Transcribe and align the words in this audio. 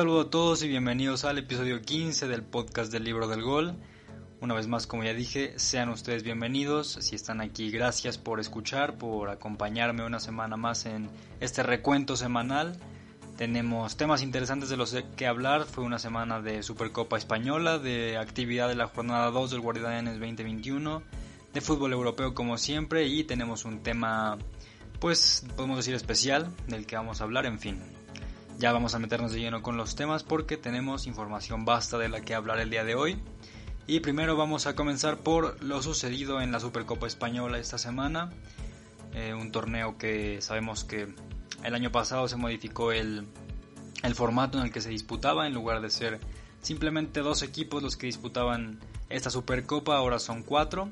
Saludo 0.00 0.20
a 0.22 0.30
todos 0.30 0.62
y 0.62 0.68
bienvenidos 0.68 1.26
al 1.26 1.36
episodio 1.36 1.82
15 1.82 2.26
del 2.26 2.42
podcast 2.42 2.90
del 2.90 3.04
libro 3.04 3.28
del 3.28 3.42
gol. 3.42 3.74
Una 4.40 4.54
vez 4.54 4.66
más, 4.66 4.86
como 4.86 5.04
ya 5.04 5.12
dije, 5.12 5.52
sean 5.58 5.90
ustedes 5.90 6.22
bienvenidos. 6.22 6.96
Si 7.02 7.14
están 7.14 7.42
aquí, 7.42 7.70
gracias 7.70 8.16
por 8.16 8.40
escuchar, 8.40 8.96
por 8.96 9.28
acompañarme 9.28 10.06
una 10.06 10.18
semana 10.18 10.56
más 10.56 10.86
en 10.86 11.10
este 11.40 11.62
recuento 11.62 12.16
semanal. 12.16 12.78
Tenemos 13.36 13.98
temas 13.98 14.22
interesantes 14.22 14.70
de 14.70 14.78
los 14.78 14.96
que 15.18 15.26
hablar. 15.26 15.66
Fue 15.66 15.84
una 15.84 15.98
semana 15.98 16.40
de 16.40 16.62
Supercopa 16.62 17.18
Española, 17.18 17.78
de 17.78 18.16
actividad 18.16 18.70
de 18.70 18.76
la 18.76 18.86
jornada 18.86 19.30
2 19.30 19.50
del 19.50 19.60
Guardianes 19.60 20.14
2021, 20.14 21.02
de 21.52 21.60
fútbol 21.60 21.92
europeo 21.92 22.32
como 22.32 22.56
siempre 22.56 23.06
y 23.06 23.24
tenemos 23.24 23.66
un 23.66 23.82
tema, 23.82 24.38
pues 24.98 25.44
podemos 25.56 25.76
decir 25.76 25.94
especial 25.94 26.50
del 26.68 26.86
que 26.86 26.96
vamos 26.96 27.20
a 27.20 27.24
hablar, 27.24 27.44
en 27.44 27.58
fin. 27.58 27.99
Ya 28.60 28.74
vamos 28.74 28.94
a 28.94 28.98
meternos 28.98 29.32
de 29.32 29.40
lleno 29.40 29.62
con 29.62 29.78
los 29.78 29.96
temas 29.96 30.22
porque 30.22 30.58
tenemos 30.58 31.06
información 31.06 31.64
basta 31.64 31.96
de 31.96 32.10
la 32.10 32.20
que 32.20 32.34
hablar 32.34 32.58
el 32.58 32.68
día 32.68 32.84
de 32.84 32.94
hoy. 32.94 33.18
Y 33.86 34.00
primero 34.00 34.36
vamos 34.36 34.66
a 34.66 34.76
comenzar 34.76 35.16
por 35.16 35.64
lo 35.64 35.80
sucedido 35.82 36.42
en 36.42 36.52
la 36.52 36.60
Supercopa 36.60 37.06
Española 37.06 37.56
esta 37.56 37.78
semana. 37.78 38.28
Eh, 39.14 39.32
un 39.32 39.50
torneo 39.50 39.96
que 39.96 40.42
sabemos 40.42 40.84
que 40.84 41.08
el 41.64 41.74
año 41.74 41.90
pasado 41.90 42.28
se 42.28 42.36
modificó 42.36 42.92
el, 42.92 43.26
el 44.02 44.14
formato 44.14 44.58
en 44.58 44.64
el 44.64 44.72
que 44.72 44.82
se 44.82 44.90
disputaba. 44.90 45.46
En 45.46 45.54
lugar 45.54 45.80
de 45.80 45.88
ser 45.88 46.20
simplemente 46.60 47.20
dos 47.20 47.42
equipos 47.42 47.82
los 47.82 47.96
que 47.96 48.08
disputaban 48.08 48.78
esta 49.08 49.30
Supercopa, 49.30 49.96
ahora 49.96 50.18
son 50.18 50.42
cuatro. 50.42 50.90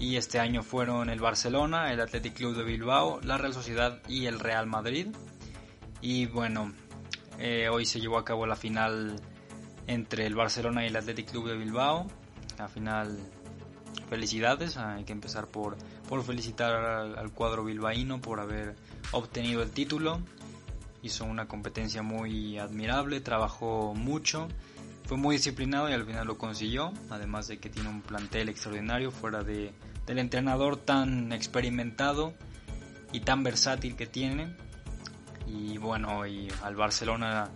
Y 0.00 0.16
este 0.16 0.40
año 0.40 0.62
fueron 0.62 1.10
el 1.10 1.20
Barcelona, 1.20 1.92
el 1.92 2.00
Athletic 2.00 2.32
Club 2.32 2.56
de 2.56 2.64
Bilbao, 2.64 3.20
la 3.24 3.36
Real 3.36 3.52
Sociedad 3.52 4.00
y 4.08 4.24
el 4.24 4.40
Real 4.40 4.66
Madrid. 4.66 5.08
Y 6.00 6.26
bueno, 6.26 6.72
eh, 7.38 7.68
hoy 7.68 7.86
se 7.86 8.00
llevó 8.00 8.18
a 8.18 8.24
cabo 8.24 8.46
la 8.46 8.56
final 8.56 9.20
entre 9.86 10.26
el 10.26 10.34
Barcelona 10.34 10.84
y 10.84 10.88
el 10.88 10.96
Athletic 10.96 11.30
Club 11.30 11.48
de 11.48 11.56
Bilbao. 11.56 12.06
La 12.56 12.68
final, 12.68 13.18
felicidades. 14.08 14.76
Hay 14.76 15.04
que 15.04 15.12
empezar 15.12 15.46
por, 15.48 15.76
por 16.08 16.22
felicitar 16.22 16.72
al, 16.74 17.32
cuadro 17.32 17.64
bilbaíno 17.64 18.20
por 18.20 18.40
haber 18.40 18.76
obtenido 19.12 19.62
el 19.62 19.70
título. 19.70 20.20
Hizo 21.02 21.24
una 21.24 21.48
competencia 21.48 22.02
muy 22.02 22.58
admirable, 22.58 23.20
trabajó 23.20 23.94
mucho, 23.94 24.48
fue 25.04 25.16
muy 25.16 25.36
disciplinado 25.36 25.88
y 25.88 25.92
al 25.92 26.04
final 26.04 26.26
lo 26.26 26.38
consiguió. 26.38 26.92
Además 27.10 27.48
de 27.48 27.58
que 27.58 27.70
tiene 27.70 27.88
un 27.88 28.02
plantel 28.02 28.48
extraordinario 28.48 29.10
fuera 29.10 29.42
de, 29.42 29.72
del 30.06 30.18
entrenador 30.18 30.76
tan 30.76 31.32
experimentado 31.32 32.34
y 33.12 33.20
tan 33.20 33.42
versátil 33.42 33.96
que 33.96 34.06
tiene 34.06 34.54
y 35.48 35.78
bueno, 35.78 36.26
y 36.26 36.48
al 36.62 36.76
Barcelona 36.76 37.50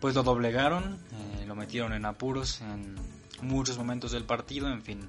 pues 0.00 0.14
lo 0.14 0.22
doblegaron, 0.22 0.98
eh, 1.12 1.44
lo 1.46 1.54
metieron 1.54 1.92
en 1.92 2.04
apuros 2.04 2.60
en 2.60 2.94
muchos 3.42 3.78
momentos 3.78 4.12
del 4.12 4.24
partido, 4.24 4.68
en 4.68 4.82
fin, 4.82 5.08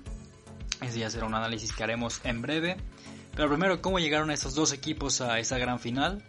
ese 0.81 0.99
ya 0.99 1.09
será 1.09 1.25
un 1.25 1.33
análisis 1.33 1.73
que 1.73 1.83
haremos 1.83 2.21
en 2.23 2.41
breve. 2.41 2.77
Pero 3.35 3.49
primero, 3.49 3.81
¿cómo 3.81 3.99
llegaron 3.99 4.31
esos 4.31 4.55
dos 4.55 4.71
equipos 4.71 5.21
a 5.21 5.39
esa 5.39 5.57
gran 5.57 5.79
final? 5.79 6.23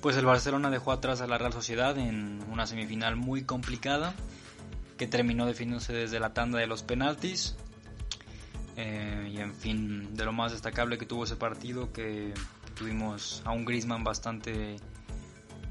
Pues 0.00 0.16
el 0.16 0.24
Barcelona 0.24 0.70
dejó 0.70 0.92
atrás 0.92 1.20
a 1.20 1.26
la 1.26 1.38
Real 1.38 1.52
Sociedad 1.52 1.98
en 1.98 2.42
una 2.50 2.66
semifinal 2.66 3.16
muy 3.16 3.42
complicada 3.42 4.14
que 4.96 5.06
terminó 5.06 5.44
definiéndose 5.46 5.92
desde 5.92 6.20
la 6.20 6.32
tanda 6.32 6.58
de 6.58 6.66
los 6.66 6.82
penaltis. 6.82 7.56
Eh, 8.76 9.30
y 9.34 9.38
en 9.38 9.54
fin, 9.54 10.14
de 10.14 10.24
lo 10.24 10.32
más 10.32 10.52
destacable 10.52 10.98
que 10.98 11.06
tuvo 11.06 11.24
ese 11.24 11.36
partido, 11.36 11.92
que 11.92 12.32
tuvimos 12.74 13.42
a 13.44 13.52
un 13.52 13.64
Griezmann 13.64 14.04
bastante 14.04 14.76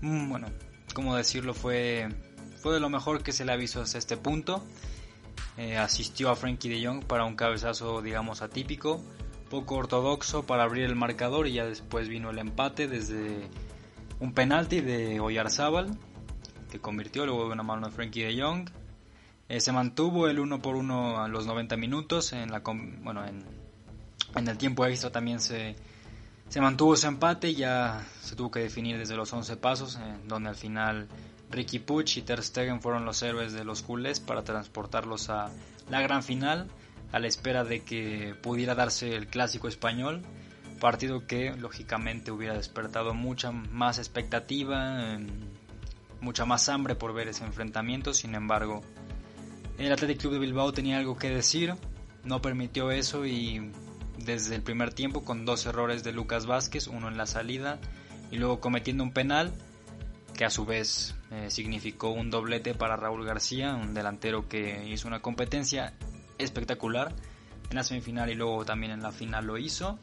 bueno, 0.01 0.47
como 0.93 1.15
decirlo, 1.15 1.53
fue, 1.53 2.09
fue 2.57 2.73
de 2.73 2.79
lo 2.79 2.89
mejor 2.89 3.23
que 3.23 3.31
se 3.31 3.45
le 3.45 3.51
ha 3.51 3.55
visto 3.55 3.81
hasta 3.81 3.97
este 3.97 4.17
punto. 4.17 4.63
Eh, 5.57 5.77
asistió 5.77 6.29
a 6.29 6.35
Frankie 6.35 6.69
de 6.69 6.85
Jong 6.85 7.05
para 7.05 7.25
un 7.25 7.35
cabezazo, 7.35 8.01
digamos, 8.01 8.41
atípico, 8.41 9.01
poco 9.49 9.75
ortodoxo 9.75 10.45
para 10.45 10.63
abrir 10.63 10.83
el 10.83 10.95
marcador 10.95 11.47
y 11.47 11.53
ya 11.53 11.65
después 11.65 12.09
vino 12.09 12.29
el 12.29 12.39
empate 12.39 12.87
desde 12.87 13.49
un 14.19 14.33
penalti 14.33 14.81
de 14.81 15.19
Oyarzábal 15.19 15.97
que 16.71 16.79
convirtió 16.79 17.25
luego 17.25 17.47
de 17.47 17.53
una 17.53 17.63
mano 17.63 17.87
de 17.87 17.93
Frankie 17.93 18.23
de 18.23 18.41
Jong. 18.41 18.69
Eh, 19.47 19.61
se 19.61 19.71
mantuvo 19.71 20.27
el 20.27 20.39
uno 20.39 20.61
por 20.61 20.75
uno 20.75 21.23
a 21.23 21.27
los 21.27 21.45
90 21.45 21.77
minutos. 21.77 22.33
En, 22.33 22.51
la, 22.51 22.59
bueno, 22.59 23.25
en, 23.25 23.43
en 24.35 24.47
el 24.47 24.57
tiempo 24.57 24.85
extra 24.85 25.11
también 25.11 25.39
se, 25.39 25.75
se 26.49 26.61
mantuvo 26.61 26.93
ese 26.93 27.07
empate 27.07 27.49
y 27.49 27.55
ya 27.55 28.05
se 28.21 28.35
tuvo 28.35 28.51
que 28.51 28.59
definir 28.59 28.97
desde 28.97 29.15
los 29.15 29.31
11 29.33 29.57
pasos, 29.57 29.97
en 29.97 30.27
donde 30.27 30.49
al 30.49 30.55
final 30.55 31.07
Ricky 31.49 31.79
Puch 31.79 32.17
y 32.17 32.21
Ter 32.21 32.43
Stegen 32.43 32.81
fueron 32.81 33.05
los 33.05 33.21
héroes 33.21 33.53
de 33.53 33.63
los 33.63 33.81
culés 33.81 34.19
para 34.19 34.43
transportarlos 34.43 35.29
a 35.29 35.51
la 35.89 36.01
gran 36.01 36.23
final, 36.23 36.69
a 37.11 37.19
la 37.19 37.27
espera 37.27 37.63
de 37.63 37.83
que 37.83 38.35
pudiera 38.41 38.75
darse 38.75 39.15
el 39.15 39.27
clásico 39.27 39.67
español, 39.67 40.21
partido 40.79 41.25
que 41.27 41.55
lógicamente 41.55 42.31
hubiera 42.31 42.55
despertado 42.55 43.13
mucha 43.13 43.51
más 43.51 43.97
expectativa, 43.97 45.13
em, 45.13 45.27
mucha 46.21 46.45
más 46.45 46.69
hambre 46.69 46.95
por 46.95 47.13
ver 47.13 47.27
ese 47.27 47.45
enfrentamiento, 47.45 48.13
sin 48.13 48.35
embargo, 48.35 48.81
el 49.77 49.91
Athletic 49.91 50.19
Club 50.19 50.33
de 50.33 50.39
Bilbao 50.39 50.71
tenía 50.73 50.97
algo 50.97 51.17
que 51.17 51.29
decir, 51.29 51.75
no 52.23 52.41
permitió 52.41 52.91
eso 52.91 53.25
y 53.25 53.71
desde 54.17 54.55
el 54.55 54.61
primer 54.61 54.93
tiempo 54.93 55.23
con 55.23 55.45
dos 55.45 55.65
errores 55.65 56.03
de 56.03 56.11
Lucas 56.11 56.45
Vázquez, 56.45 56.87
uno 56.87 57.07
en 57.07 57.17
la 57.17 57.25
salida 57.25 57.79
y 58.31 58.37
luego 58.37 58.59
cometiendo 58.59 59.03
un 59.03 59.11
penal 59.11 59.51
que 60.35 60.45
a 60.45 60.49
su 60.49 60.65
vez 60.65 61.15
eh, 61.31 61.49
significó 61.49 62.09
un 62.09 62.29
doblete 62.29 62.73
para 62.73 62.95
Raúl 62.95 63.25
García, 63.25 63.73
un 63.75 63.93
delantero 63.93 64.47
que 64.47 64.87
hizo 64.87 65.07
una 65.07 65.21
competencia 65.21 65.93
espectacular 66.37 67.13
en 67.69 67.75
la 67.75 67.83
semifinal 67.83 68.29
y 68.29 68.35
luego 68.35 68.65
también 68.65 68.91
en 68.91 69.01
la 69.01 69.11
final 69.11 69.45
lo 69.45 69.57
hizo. 69.57 69.97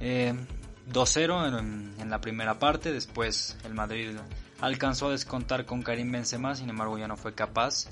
eh, 0.00 1.58
en, 1.58 1.94
en, 1.98 2.10
la 2.10 2.20
primera 2.20 2.58
parte, 2.58 2.92
después 2.92 3.56
el 3.64 3.74
Madrid 3.74 4.16
alcanzó 4.60 5.08
a 5.08 5.12
descontar 5.12 5.66
con 5.66 5.82
Karim 5.82 6.10
Benzema, 6.10 6.54
sin 6.54 6.70
embargo 6.70 6.98
ya 6.98 7.08
no 7.08 7.16
fue 7.16 7.34
capaz 7.34 7.88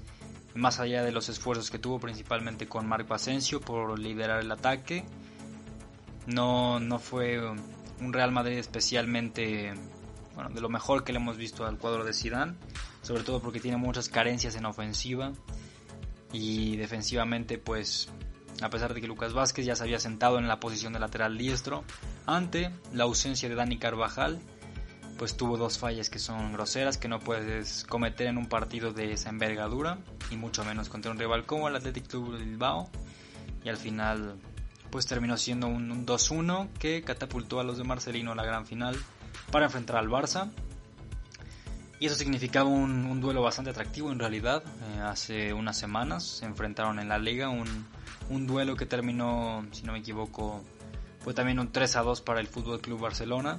más 0.57 0.81
allá 0.81 1.03
de 1.03 1.13
los 1.13 1.29
esfuerzos 1.29 1.71
que 1.71 1.79
tuvo 1.79 1.99
principalmente 1.99 2.67
con 2.67 2.87
Marco 2.87 3.15
Asensio 3.15 3.61
por 3.61 3.99
liderar 3.99 4.41
el 4.41 4.51
ataque. 4.51 5.05
No, 6.27 6.81
no 6.81 6.99
fue 6.99 7.41
un 8.01 8.13
Real 8.13 8.33
Madrid 8.33 8.59
especialmente 8.59 9.75
bueno, 10.35 10.51
de 10.51 10.61
lo 10.61 10.69
mejor 10.69 11.05
que 11.05 11.13
le 11.13 11.19
hemos 11.19 11.37
visto 11.37 11.65
al 11.65 11.79
cuadro 11.79 12.05
de 12.05 12.13
Zidane, 12.13 12.55
sobre 13.03 13.23
todo 13.23 13.41
porque 13.41 13.61
tiene 13.61 13.77
muchas 13.77 14.09
carencias 14.09 14.57
en 14.57 14.67
ofensiva 14.67 15.33
y 16.33 16.77
defensivamente 16.77 17.59
pues 17.59 18.09
a 18.63 18.71
pesar 18.71 18.95
de 18.95 19.01
que 19.01 19.07
Lucas 19.07 19.33
Vázquez 19.33 19.67
ya 19.67 19.77
se 19.77 19.83
había 19.83 19.99
sentado 19.99 20.39
en 20.39 20.49
la 20.49 20.61
posición 20.61 20.93
de 20.93 20.99
lateral 20.99 21.39
diestro 21.39 21.85
ante 22.27 22.71
la 22.93 23.05
ausencia 23.05 23.49
de 23.49 23.55
Dani 23.55 23.79
Carvajal 23.79 24.41
pues 25.19 25.37
tuvo 25.37 25.57
dos 25.57 25.79
fallas 25.79 26.11
que 26.11 26.19
son 26.19 26.53
groseras 26.53 26.99
que 26.99 27.09
no 27.09 27.21
puedes 27.21 27.85
cometer 27.85 28.27
en 28.27 28.37
un 28.37 28.47
partido 28.47 28.93
de 28.93 29.13
esa 29.13 29.31
envergadura 29.31 29.99
y 30.31 30.37
mucho 30.37 30.65
menos 30.65 30.89
contra 30.89 31.11
un 31.11 31.19
rival 31.19 31.47
como 31.47 31.69
el 31.69 31.77
Athletic 31.77 32.07
Club 32.07 32.39
Bilbao. 32.39 32.91
Y 33.65 33.69
al 33.69 33.77
final 33.77 34.37
pues 34.91 35.07
terminó 35.07 35.37
siendo 35.37 35.67
un, 35.67 36.07
2-1 36.07 36.69
que 36.79 37.03
catapultó 37.03 37.61
a 37.61 37.65
los 37.65 37.79
de 37.79 37.85
Marcelino 37.85 38.33
a 38.33 38.35
la 38.35 38.45
gran 38.45 38.67
final 38.67 38.97
para 39.51 39.67
enfrentar 39.67 39.97
al 39.97 40.09
Barça. 40.09 40.51
Y 41.99 42.07
eso 42.07 42.15
significaba 42.15 42.69
un, 42.69 43.21
duelo 43.21 43.43
bastante 43.43 43.71
atractivo 43.71 44.13
en 44.13 44.19
realidad. 44.19 44.63
Eh, 44.65 45.01
hace 45.01 45.53
unas 45.55 45.79
semanas 45.79 46.25
se 46.25 46.45
enfrentaron 46.45 46.99
en 46.99 47.09
la 47.09 47.19
liga 47.19 47.49
un, 47.49 47.87
un 48.29 48.47
duelo 48.47 48.77
que 48.77 48.85
terminó 48.85 49.65
si 49.73 49.83
no 49.83 49.93
me 49.93 50.01
equivoco 50.01 50.63
fue 51.21 51.35
también 51.35 51.59
un 51.59 51.73
3 51.73 51.93
2 51.93 52.21
para 52.21 52.39
el 52.39 52.47
Fútbol 52.47 52.81
Club 52.81 53.01
Barcelona 53.01 53.59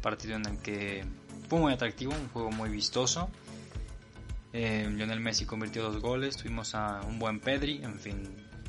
partido 0.00 0.36
en 0.36 0.46
el 0.46 0.58
que 0.58 1.04
fue 1.48 1.58
muy 1.58 1.72
atractivo, 1.72 2.12
un 2.12 2.28
juego 2.28 2.50
muy 2.50 2.70
vistoso. 2.70 3.30
Eh, 4.52 4.88
Lionel 4.90 5.20
Messi 5.20 5.44
convirtió 5.44 5.82
dos 5.82 6.00
goles, 6.00 6.36
tuvimos 6.36 6.74
a 6.74 7.00
un 7.06 7.18
buen 7.18 7.38
Pedri, 7.40 7.82
en 7.82 7.98
fin, 7.98 8.22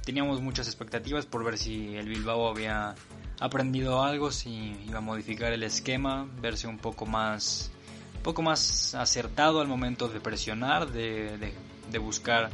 teníamos 0.03 0.41
muchas 0.41 0.67
expectativas 0.67 1.25
por 1.25 1.43
ver 1.43 1.57
si 1.57 1.95
el 1.95 2.07
Bilbao 2.09 2.49
había 2.49 2.95
aprendido 3.39 4.03
algo, 4.03 4.31
si 4.31 4.75
iba 4.87 4.97
a 4.97 5.01
modificar 5.01 5.53
el 5.53 5.63
esquema, 5.63 6.27
verse 6.41 6.67
un 6.67 6.77
poco 6.77 7.05
más, 7.05 7.71
un 8.17 8.23
poco 8.23 8.41
más 8.41 8.93
acertado 8.95 9.61
al 9.61 9.67
momento 9.67 10.09
de 10.09 10.19
presionar, 10.19 10.91
de, 10.91 11.53
de, 11.89 11.97
buscar, 11.97 12.49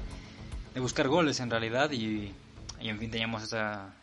de 0.74 0.80
buscar 0.80 1.08
goles 1.08 1.40
en 1.40 1.50
realidad 1.50 1.92
y, 1.92 2.32
y 2.80 2.90
en 2.90 3.00
fin 3.00 3.10
teníamos 3.10 3.52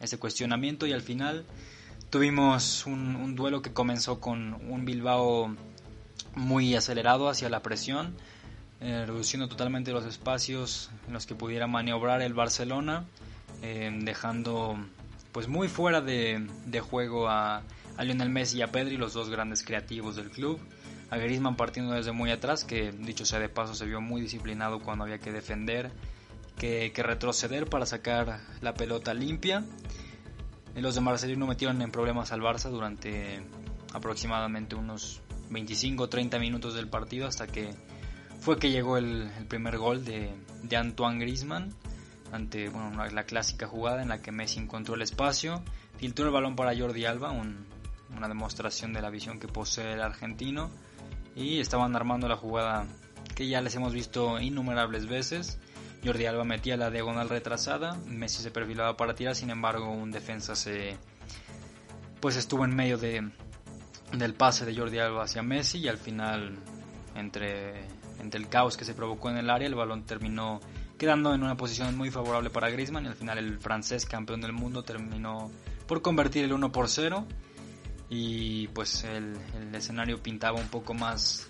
ese 0.01 0.19
cuestionamiento 0.19 0.87
y 0.87 0.93
al 0.93 1.03
final 1.03 1.45
Tuvimos 2.13 2.85
un, 2.85 3.35
duelo 3.37 3.63
que 3.63 3.73
comenzó 3.73 4.21
con 4.21 4.53
un 4.69 4.85
Bilbao 4.85 5.57
muy 6.35 6.75
acelerado 6.75 7.31
hacia 7.31 7.49
la 7.49 7.63
presión, 7.63 8.15
eh, 8.83 9.05
reduciendo 9.07 9.49
totalmente 9.49 9.93
los 9.93 10.05
espacios 10.05 10.91
en 11.07 11.15
los 11.15 11.25
que 11.25 11.35
pudiera 11.35 11.67
maniobrar 11.69 12.21
el 12.21 12.35
Barcelona, 12.35 13.07
eh, 13.63 13.91
dejando 14.03 14.77
pues 15.33 15.49
muy 15.49 15.69
fuera 15.69 16.03
de, 16.03 16.47
juego 16.83 17.31
a, 17.31 17.63
Lionel 17.99 18.29
Messi 18.29 18.59
y 18.59 18.63
a 18.63 18.71
Pedri, 18.71 18.99
los 18.99 19.15
dos 19.15 19.31
grandes 19.31 19.63
creativos 19.63 20.15
del 20.15 20.29
club. 20.29 20.61
a 21.09 21.17
Griezmann 21.17 21.57
partiendo 21.57 21.95
desde 21.95 22.13
muy 22.13 22.31
atrás, 22.31 22.65
que 22.65 22.93
dicho 22.93 23.25
sea 23.25 23.39
de 23.39 23.49
paso 23.49 23.75
se 23.75 23.87
vio 23.87 24.03
muy 24.03 24.21
disciplinado 24.21 24.81
cuando 24.81 25.05
había 25.05 25.19
que 25.19 25.33
defender, 25.33 25.91
que, 26.59 26.93
que 26.95 27.03
retroceder 27.03 27.71
para 27.71 27.87
sacar 27.87 28.39
la 28.61 28.75
pelota 28.75 29.15
limpia. 29.15 29.65
Los 30.75 30.95
de 30.95 31.01
Marcelino 31.01 31.47
metieron 31.47 31.81
en 31.83 31.91
problemas 31.91 32.33
al 32.33 32.41
Barça 32.41 32.71
durante 32.71 33.43
aproximadamente 33.93 34.75
unos 34.75 35.21
25-30 35.51 36.41
minutos 36.41 36.75
del 36.75 36.89
partido 36.89 37.27
hasta 37.27 37.47
que 37.47 37.75
fue 38.41 38.59
que 38.59 38.71
llegó 38.71 38.97
el, 38.97 39.31
primer 39.49 39.79
gol 39.79 40.05
de, 40.05 40.33
Antoine 40.77 41.21
Griezmann 41.21 41.75
ante 42.33 42.71
bueno, 42.71 43.05
la 43.05 43.25
clásica 43.25 43.67
jugada 43.67 44.03
en 44.03 44.09
la 44.09 44.23
que 44.23 44.33
Messi 44.33 44.59
encontró 44.59 44.95
el 44.95 45.03
espacio, 45.03 45.63
filtró 45.99 46.25
el 46.25 46.33
balón 46.33 46.57
para 46.57 46.77
Jordi 46.77 47.05
Alba, 47.05 47.31
una 47.31 48.29
demostración 48.29 48.93
de 48.93 49.03
la 49.03 49.11
visión 49.11 49.39
que 49.39 49.49
posee 49.49 49.93
el 49.93 50.01
argentino 50.01 50.71
y 51.37 51.61
estaban 51.61 51.95
armando 51.95 52.29
la 52.29 52.37
jugada 52.37 52.87
que 53.35 53.49
ya 53.49 53.61
les 53.61 53.75
hemos 53.75 53.93
visto 53.93 54.41
innumerables 54.41 55.07
veces. 55.07 55.59
Jordi 56.05 56.27
Alba 56.27 56.45
metía 56.45 56.77
la 56.77 56.91
diagonal 56.91 57.29
retrasada, 57.29 57.97
Messi 58.07 58.43
se 58.43 58.51
perfilaba 58.51 58.97
para 58.97 59.15
tirar, 59.15 59.37
sin 59.37 59.51
embargo 59.51 59.91
un 59.91 60.11
defensa 60.11 60.57
se 60.57 60.97
pues 62.21 62.37
estuvo 62.37 62.65
en 62.65 62.75
medio 62.75 62.99
de, 62.99 63.31
del 64.13 64.35
pase 64.35 64.65
de 64.65 64.77
Jordi 64.77 64.99
Alba 64.99 65.25
hacia 65.25 65.43
Messi 65.43 65.79
y 65.79 65.89
al 65.89 65.99
final 65.99 66.57
entre, 67.15 67.85
entre 68.21 68.41
el 68.41 68.49
caos 68.49 68.77
que 68.77 68.85
se 68.85 68.95
provocó 68.95 69.31
en 69.31 69.39
el 69.39 69.51
área 69.51 69.67
el 69.67 69.75
balón 69.75 70.05
terminó 70.05 70.61
quedando 70.99 71.35
en 71.35 71.43
una 71.43 71.57
posición 71.57 71.97
muy 71.97 72.11
favorable 72.11 72.51
para 72.51 72.71
Griezmann 72.71 73.05
y 73.05 73.09
al 73.09 73.17
final 73.17 73.39
el 73.39 73.59
francés 73.59 74.07
campeón 74.07 74.41
del 74.41 74.53
mundo 74.53 74.85
terminó 74.85 75.51
por 75.87 76.01
convertir 76.01 76.45
el 76.45 76.53
1 76.53 76.71
por 76.71 76.89
0 76.89 77.27
y 78.09 78.69
pues 78.69 79.05
el, 79.05 79.37
el 79.61 79.75
escenario 79.75 80.23
pintaba 80.23 80.61
un 80.61 80.69
poco 80.69 80.95
más 80.95 81.49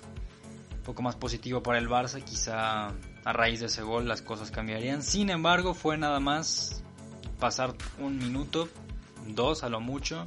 un 0.75 0.82
poco 0.82 1.02
más 1.02 1.16
positivo 1.16 1.62
para 1.62 1.78
el 1.78 1.88
Barça 1.88 2.22
quizá 2.22 2.93
a 3.25 3.33
raíz 3.33 3.61
de 3.61 3.67
ese 3.67 3.83
gol 3.83 4.09
las 4.09 4.23
cosas 4.23 4.51
cambiarían. 4.51 5.03
Sin 5.03 5.31
embargo 5.31 5.75
fue 5.75 5.97
nada 5.97 6.21
más 6.21 6.83
pasar 7.39 7.75
un 7.99 8.19
minuto 8.19 8.69
dos 9.27 9.65
a 9.65 9.69
lo 9.69 9.81
mucho 9.81 10.27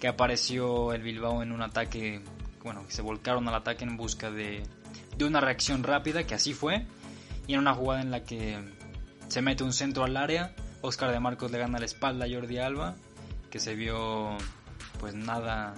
que 0.00 0.08
apareció 0.08 0.92
el 0.92 1.02
Bilbao 1.02 1.42
en 1.42 1.52
un 1.52 1.62
ataque, 1.62 2.22
bueno, 2.62 2.84
que 2.86 2.92
se 2.92 3.02
volcaron 3.02 3.48
al 3.48 3.54
ataque 3.54 3.84
en 3.84 3.96
busca 3.96 4.30
de, 4.30 4.62
de 5.16 5.24
una 5.24 5.40
reacción 5.40 5.82
rápida, 5.82 6.24
que 6.24 6.34
así 6.34 6.52
fue, 6.52 6.86
y 7.46 7.54
en 7.54 7.60
una 7.60 7.74
jugada 7.74 8.02
en 8.02 8.10
la 8.10 8.24
que 8.24 8.58
se 9.28 9.42
mete 9.42 9.64
un 9.64 9.72
centro 9.72 10.04
al 10.04 10.16
área, 10.16 10.54
Oscar 10.82 11.10
de 11.10 11.20
Marcos 11.20 11.50
le 11.50 11.58
gana 11.58 11.78
la 11.78 11.86
espalda 11.86 12.26
a 12.26 12.28
Jordi 12.28 12.58
Alba, 12.58 12.94
que 13.50 13.58
se 13.58 13.74
vio 13.74 14.36
pues 15.00 15.14
nada, 15.14 15.74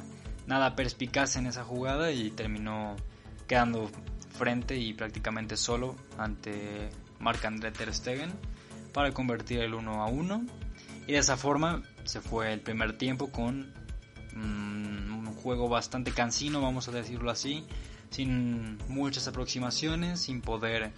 nada 0.46 0.74
perspicaz 0.74 1.36
en 1.36 1.46
esa 1.46 1.64
jugada 1.64 2.10
y 2.10 2.30
terminó 2.30 2.96
quedando 3.46 3.90
frente 4.38 4.76
y 4.76 4.94
prácticamente 4.94 5.56
solo 5.56 5.96
ante 6.16 6.90
Marc-André 7.18 7.72
Ter 7.72 7.92
Stegen 7.92 8.32
para 8.92 9.12
convertir 9.12 9.60
el 9.60 9.74
1 9.74 10.02
a 10.02 10.06
1 10.06 10.46
y 11.06 11.12
de 11.12 11.18
esa 11.18 11.36
forma 11.36 11.82
se 12.04 12.20
fue 12.20 12.52
el 12.52 12.60
primer 12.60 12.96
tiempo 12.96 13.30
con 13.30 13.72
Mm, 14.38 15.18
un 15.18 15.34
juego 15.34 15.68
bastante 15.68 16.12
cansino, 16.12 16.60
vamos 16.60 16.88
a 16.88 16.92
decirlo 16.92 17.30
así, 17.30 17.64
sin 18.10 18.78
muchas 18.88 19.26
aproximaciones, 19.26 20.20
sin 20.20 20.40
poder 20.40 20.92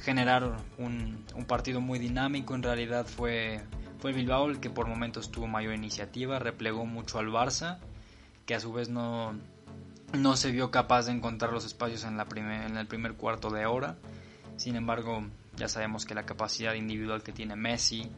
generar 0.00 0.58
un, 0.78 1.24
partido 1.46 1.80
muy 1.80 1.98
dinámico. 1.98 2.54
En 2.54 2.62
realidad 2.62 3.06
fue, 3.06 3.62
fue 3.98 4.12
Bilbao 4.12 4.48
el 4.48 4.60
que 4.60 4.68
por 4.68 4.86
momentos 4.88 5.30
tuvo 5.30 5.46
mayor 5.46 5.74
iniciativa, 5.74 6.38
replegó 6.38 6.84
mucho 6.84 7.18
al 7.18 7.28
Barça, 7.28 7.78
que 8.44 8.54
a 8.54 8.60
su 8.60 8.72
vez 8.72 8.88
no, 8.88 9.34
no 10.12 10.36
se 10.36 10.50
vio 10.50 10.70
capaz 10.70 11.06
de 11.06 11.12
encontrar 11.12 11.52
los 11.52 11.64
espacios 11.64 12.04
en, 12.04 12.16
la 12.16 12.26
en 12.36 12.76
el 12.76 12.86
primer 12.86 13.14
cuarto 13.14 13.50
de 13.50 13.66
hora. 13.66 13.96
Sin 14.56 14.76
embargo, 14.76 15.22
ya 15.56 15.68
sabemos 15.68 16.04
que 16.06 16.14
la 16.14 16.24
capacidad 16.24 16.74
individual 16.74 17.22
que 17.22 17.32
tiene 17.32 17.56
Messi, 17.56 18.10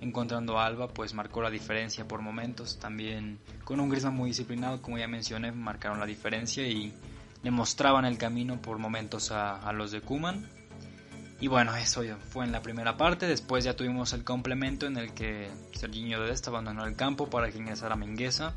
encontrando 0.00 0.58
a 0.58 0.66
Alba, 0.66 0.88
pues 0.88 1.14
marcó 1.14 1.42
la 1.42 1.50
diferencia 1.50 2.06
por 2.06 2.20
momentos. 2.20 2.78
También 2.78 3.38
con 3.64 3.80
un 3.80 3.88
Griezmann 3.88 4.14
muy 4.14 4.30
disciplinado, 4.30 4.82
como 4.82 4.98
ya 4.98 5.08
mencioné, 5.08 5.52
marcaron 5.52 6.00
la 6.00 6.06
diferencia 6.06 6.66
y 6.66 6.92
le 7.42 7.50
mostraban 7.50 8.04
el 8.04 8.18
camino 8.18 8.60
por 8.60 8.78
momentos 8.78 9.30
a, 9.30 9.72
los 9.72 9.90
de 9.92 10.00
Kuman. 10.00 10.48
Y 11.38 11.48
bueno, 11.48 11.76
eso 11.76 12.02
fue 12.30 12.46
en 12.46 12.52
la 12.52 12.62
primera 12.62 12.96
parte. 12.96 13.26
Después 13.26 13.64
ya 13.64 13.76
tuvimos 13.76 14.12
el 14.14 14.24
complemento 14.24 14.86
en 14.86 14.96
el 14.96 15.12
que 15.12 15.50
Serginho 15.72 16.20
de 16.20 16.28
Dest 16.28 16.48
abandonó 16.48 16.86
el 16.86 16.96
campo 16.96 17.28
para 17.28 17.50
que 17.50 17.58
ingresara 17.58 17.94
Menguesa, 17.94 18.54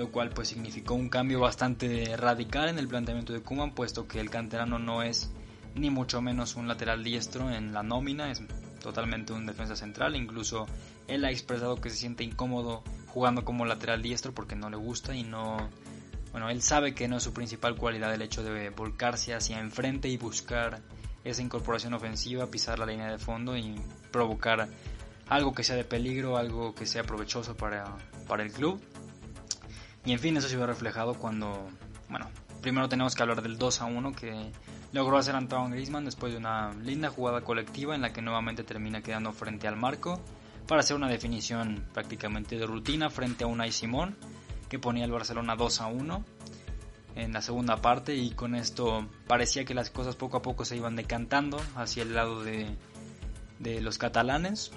lo 0.00 0.10
cual 0.10 0.30
pues 0.30 0.48
significó 0.48 0.94
un 0.94 1.10
cambio 1.10 1.40
bastante 1.40 2.16
radical 2.16 2.70
en 2.70 2.78
el 2.78 2.88
planteamiento 2.88 3.34
de 3.34 3.42
Kuman, 3.42 3.74
puesto 3.74 4.08
que 4.08 4.18
el 4.18 4.30
canterano 4.30 4.78
no 4.78 5.02
es 5.02 5.30
ni 5.74 5.90
mucho 5.90 6.22
menos 6.22 6.56
un 6.56 6.66
lateral 6.66 7.04
diestro 7.04 7.50
en 7.50 7.74
la 7.74 7.82
nómina, 7.82 8.30
es 8.30 8.42
totalmente 8.82 9.34
un 9.34 9.44
defensa 9.44 9.76
central. 9.76 10.16
Incluso 10.16 10.66
él 11.06 11.22
ha 11.26 11.30
expresado 11.30 11.76
que 11.76 11.90
se 11.90 11.96
siente 11.96 12.24
incómodo 12.24 12.82
jugando 13.08 13.44
como 13.44 13.66
lateral 13.66 14.00
diestro 14.00 14.32
porque 14.32 14.56
no 14.56 14.70
le 14.70 14.78
gusta 14.78 15.14
y 15.14 15.22
no... 15.22 15.68
Bueno, 16.32 16.48
él 16.48 16.62
sabe 16.62 16.94
que 16.94 17.06
no 17.06 17.18
es 17.18 17.22
su 17.22 17.34
principal 17.34 17.76
cualidad 17.76 18.14
el 18.14 18.22
hecho 18.22 18.42
de 18.42 18.70
volcarse 18.70 19.34
hacia 19.34 19.60
enfrente 19.60 20.08
y 20.08 20.16
buscar 20.16 20.80
esa 21.24 21.42
incorporación 21.42 21.92
ofensiva, 21.92 22.46
pisar 22.46 22.78
la 22.78 22.86
línea 22.86 23.10
de 23.10 23.18
fondo 23.18 23.54
y 23.54 23.74
provocar 24.10 24.66
algo 25.28 25.52
que 25.52 25.62
sea 25.62 25.76
de 25.76 25.84
peligro, 25.84 26.38
algo 26.38 26.74
que 26.74 26.86
sea 26.86 27.02
provechoso 27.02 27.54
para, 27.54 27.98
para 28.26 28.42
el 28.42 28.50
club. 28.50 28.80
Y 30.04 30.12
en 30.12 30.18
fin, 30.18 30.36
eso 30.36 30.48
se 30.48 30.56
ve 30.56 30.66
reflejado 30.66 31.14
cuando, 31.14 31.68
bueno, 32.08 32.28
primero 32.60 32.88
tenemos 32.88 33.14
que 33.14 33.22
hablar 33.22 33.42
del 33.42 33.58
2 33.58 33.80
a 33.82 33.84
1 33.86 34.12
que 34.12 34.50
logró 34.92 35.18
hacer 35.18 35.34
Antoine 35.36 35.74
Griezmann 35.74 36.04
después 36.04 36.32
de 36.32 36.38
una 36.38 36.72
linda 36.74 37.10
jugada 37.10 37.42
colectiva 37.42 37.94
en 37.94 38.02
la 38.02 38.12
que 38.12 38.22
nuevamente 38.22 38.64
termina 38.64 39.02
quedando 39.02 39.32
frente 39.32 39.68
al 39.68 39.76
marco 39.76 40.20
para 40.66 40.80
hacer 40.80 40.96
una 40.96 41.08
definición 41.08 41.84
prácticamente 41.92 42.56
de 42.56 42.66
rutina 42.66 43.10
frente 43.10 43.44
a 43.44 43.46
Unai 43.46 43.72
Simón 43.72 44.16
que 44.68 44.78
ponía 44.78 45.04
el 45.04 45.10
Barcelona 45.10 45.56
2 45.56 45.80
a 45.80 45.86
1 45.86 46.24
en 47.16 47.32
la 47.32 47.42
segunda 47.42 47.76
parte 47.76 48.14
y 48.14 48.30
con 48.30 48.54
esto 48.54 49.06
parecía 49.26 49.64
que 49.64 49.74
las 49.74 49.90
cosas 49.90 50.16
poco 50.16 50.36
a 50.36 50.42
poco 50.42 50.64
se 50.64 50.76
iban 50.76 50.96
decantando 50.96 51.60
hacia 51.74 52.04
el 52.04 52.14
lado 52.14 52.42
de, 52.42 52.76
de 53.58 53.80
los 53.80 53.98
catalanes. 53.98 54.70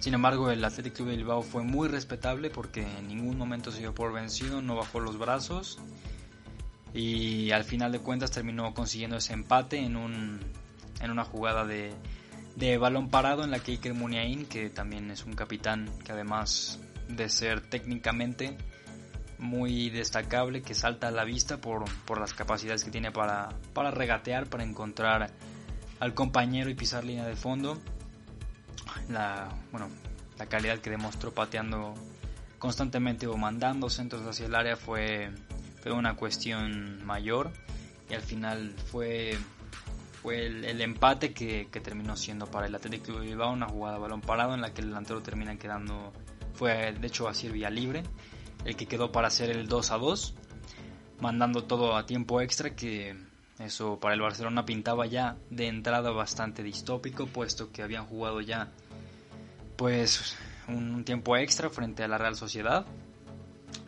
Sin 0.00 0.14
embargo, 0.14 0.50
el 0.50 0.64
Athletic 0.64 0.94
Club 0.94 1.10
de 1.10 1.16
Bilbao 1.16 1.42
fue 1.42 1.62
muy 1.62 1.86
respetable 1.86 2.48
porque 2.48 2.82
en 2.82 3.06
ningún 3.06 3.36
momento 3.36 3.70
se 3.70 3.80
dio 3.80 3.94
por 3.94 4.12
vencido, 4.12 4.62
no 4.62 4.74
bajó 4.74 4.98
los 4.98 5.18
brazos 5.18 5.78
y 6.94 7.50
al 7.50 7.64
final 7.64 7.92
de 7.92 8.00
cuentas 8.00 8.30
terminó 8.30 8.72
consiguiendo 8.72 9.18
ese 9.18 9.34
empate 9.34 9.78
en, 9.78 9.96
un, 9.96 10.40
en 11.00 11.10
una 11.10 11.24
jugada 11.24 11.66
de, 11.66 11.92
de 12.56 12.78
balón 12.78 13.10
parado 13.10 13.44
en 13.44 13.50
la 13.50 13.60
que 13.60 13.72
Iker 13.72 13.92
Muniain, 13.92 14.46
que 14.46 14.70
también 14.70 15.10
es 15.10 15.26
un 15.26 15.34
capitán 15.34 15.90
que 16.02 16.12
además 16.12 16.80
de 17.08 17.28
ser 17.28 17.60
técnicamente 17.60 18.56
muy 19.38 19.90
destacable, 19.90 20.62
que 20.62 20.74
salta 20.74 21.08
a 21.08 21.10
la 21.10 21.24
vista 21.24 21.58
por, 21.58 21.84
por 22.06 22.20
las 22.20 22.32
capacidades 22.32 22.84
que 22.84 22.90
tiene 22.90 23.12
para, 23.12 23.50
para 23.74 23.90
regatear, 23.90 24.48
para 24.48 24.64
encontrar 24.64 25.30
al 25.98 26.14
compañero 26.14 26.70
y 26.70 26.74
pisar 26.74 27.04
línea 27.04 27.26
de 27.26 27.36
fondo. 27.36 27.78
La, 29.08 29.48
bueno, 29.70 29.88
la 30.38 30.46
calidad 30.46 30.78
que 30.78 30.90
demostró 30.90 31.32
pateando 31.32 31.94
constantemente 32.58 33.26
o 33.26 33.36
mandando 33.36 33.88
centros 33.88 34.26
hacia 34.26 34.46
el 34.46 34.54
área 34.54 34.76
fue 34.76 35.30
fue 35.82 35.92
una 35.92 36.14
cuestión 36.14 37.04
mayor 37.04 37.50
y 38.08 38.14
al 38.14 38.22
final 38.22 38.74
fue, 38.90 39.36
fue 40.22 40.46
el, 40.46 40.80
empate 40.80 41.32
que, 41.32 41.66
terminó 41.82 42.16
siendo 42.16 42.46
para 42.46 42.66
el 42.66 42.74
Atlético 42.74 43.18
de 43.18 43.26
Bilbao 43.26 43.52
una 43.52 43.68
jugada 43.68 43.96
de 43.96 44.02
balón 44.02 44.20
parado 44.20 44.54
en 44.54 44.60
la 44.60 44.74
que 44.74 44.82
el 44.82 44.88
delantero 44.88 45.22
termina 45.22 45.56
quedando, 45.56 46.12
fue 46.54 46.92
de 46.92 47.06
hecho 47.06 47.28
así 47.28 47.48
vía 47.48 47.70
libre, 47.70 48.02
el 48.64 48.76
que 48.76 48.86
quedó 48.86 49.10
para 49.10 49.28
hacer 49.28 49.50
el 49.50 49.68
2 49.68 49.90
a 49.90 49.96
2, 49.96 50.34
mandando 51.20 51.64
todo 51.64 51.96
a 51.96 52.04
tiempo 52.04 52.40
extra 52.40 52.74
que 52.74 53.16
eso 53.60 53.98
para 54.00 54.14
el 54.14 54.20
Barcelona 54.20 54.64
pintaba 54.64 55.06
ya 55.06 55.36
de 55.50 55.68
entrada 55.68 56.10
bastante 56.10 56.62
distópico, 56.62 57.26
puesto 57.26 57.70
que 57.70 57.82
habían 57.82 58.06
jugado 58.06 58.40
ya 58.40 58.70
pues 59.76 60.36
un 60.68 61.04
tiempo 61.04 61.36
extra 61.36 61.70
frente 61.70 62.02
a 62.04 62.08
la 62.08 62.18
Real 62.18 62.36
Sociedad 62.36 62.86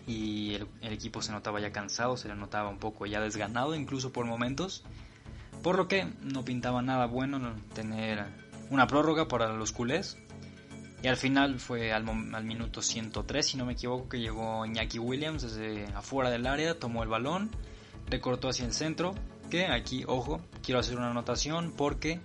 y 0.07 0.55
el, 0.55 0.93
equipo 0.93 1.23
se 1.23 1.33
notaba 1.33 1.61
ya 1.61 1.73
cansado, 1.73 2.17
se 2.17 2.29
le 2.29 2.35
notaba 2.35 2.69
un 2.69 2.79
poco 2.79 3.07
ya 3.07 3.21
desganado 3.21 3.75
incluso 3.75 4.13
por 4.13 4.27
momentos, 4.27 4.85
por 5.63 5.77
lo 5.77 5.89
que 5.89 6.07
no 6.23 6.45
pintaba 6.45 6.83
nada 6.83 7.07
bueno 7.07 7.55
tener 7.75 8.25
una 8.71 8.87
prórroga 8.87 9.29
para 9.29 9.53
los 9.53 9.73
culés. 9.73 10.19
Y 11.03 11.09
al 11.09 11.17
final 11.17 11.59
fue 11.59 11.93
al, 11.93 12.05
minuto 12.45 12.81
103, 12.81 13.45
si 13.45 13.57
no 13.57 13.67
me 13.67 13.73
equivoco, 13.73 14.09
que 14.09 14.21
llegó 14.21 14.65
Iñaki 14.65 15.01
Williams 15.01 15.43
desde 15.43 15.87
afuera 15.95 16.31
del 16.31 16.47
área, 16.47 16.79
tomó 16.79 17.03
el 17.03 17.09
balón, 17.09 17.51
recortó 18.09 18.49
hacia 18.49 18.67
el 18.67 18.73
centro, 18.73 19.15
aquí, 19.71 20.05
ojo, 20.07 20.41
quiero 20.63 20.81
hacer 20.81 20.97
una 20.97 21.11
anotación 21.11 21.73
porque 21.77 22.21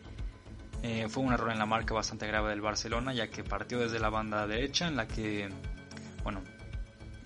eh, 0.83 1.07
fue 1.09 1.23
un 1.23 1.33
error 1.33 1.51
en 1.51 1.59
la 1.59 1.65
marca 1.65 1.93
bastante 1.93 2.27
grave 2.27 2.49
del 2.49 2.61
Barcelona, 2.61 3.13
ya 3.13 3.29
que 3.29 3.43
partió 3.43 3.79
desde 3.79 3.99
la 3.99 4.09
banda 4.09 4.47
derecha, 4.47 4.87
en 4.87 4.95
la 4.95 5.07
que, 5.07 5.49
bueno, 6.23 6.41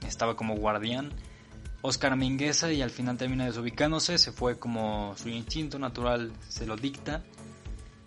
estaba 0.07 0.35
como 0.35 0.55
guardián 0.55 1.13
Oscar 1.81 2.15
Mingueza 2.15 2.71
y 2.71 2.81
al 2.81 2.91
final 2.91 3.17
termina 3.17 3.45
desubicándose, 3.45 4.17
se 4.17 4.31
fue 4.31 4.59
como 4.59 5.15
su 5.17 5.29
instinto 5.29 5.79
natural 5.79 6.31
se 6.47 6.65
lo 6.65 6.75
dicta. 6.75 7.23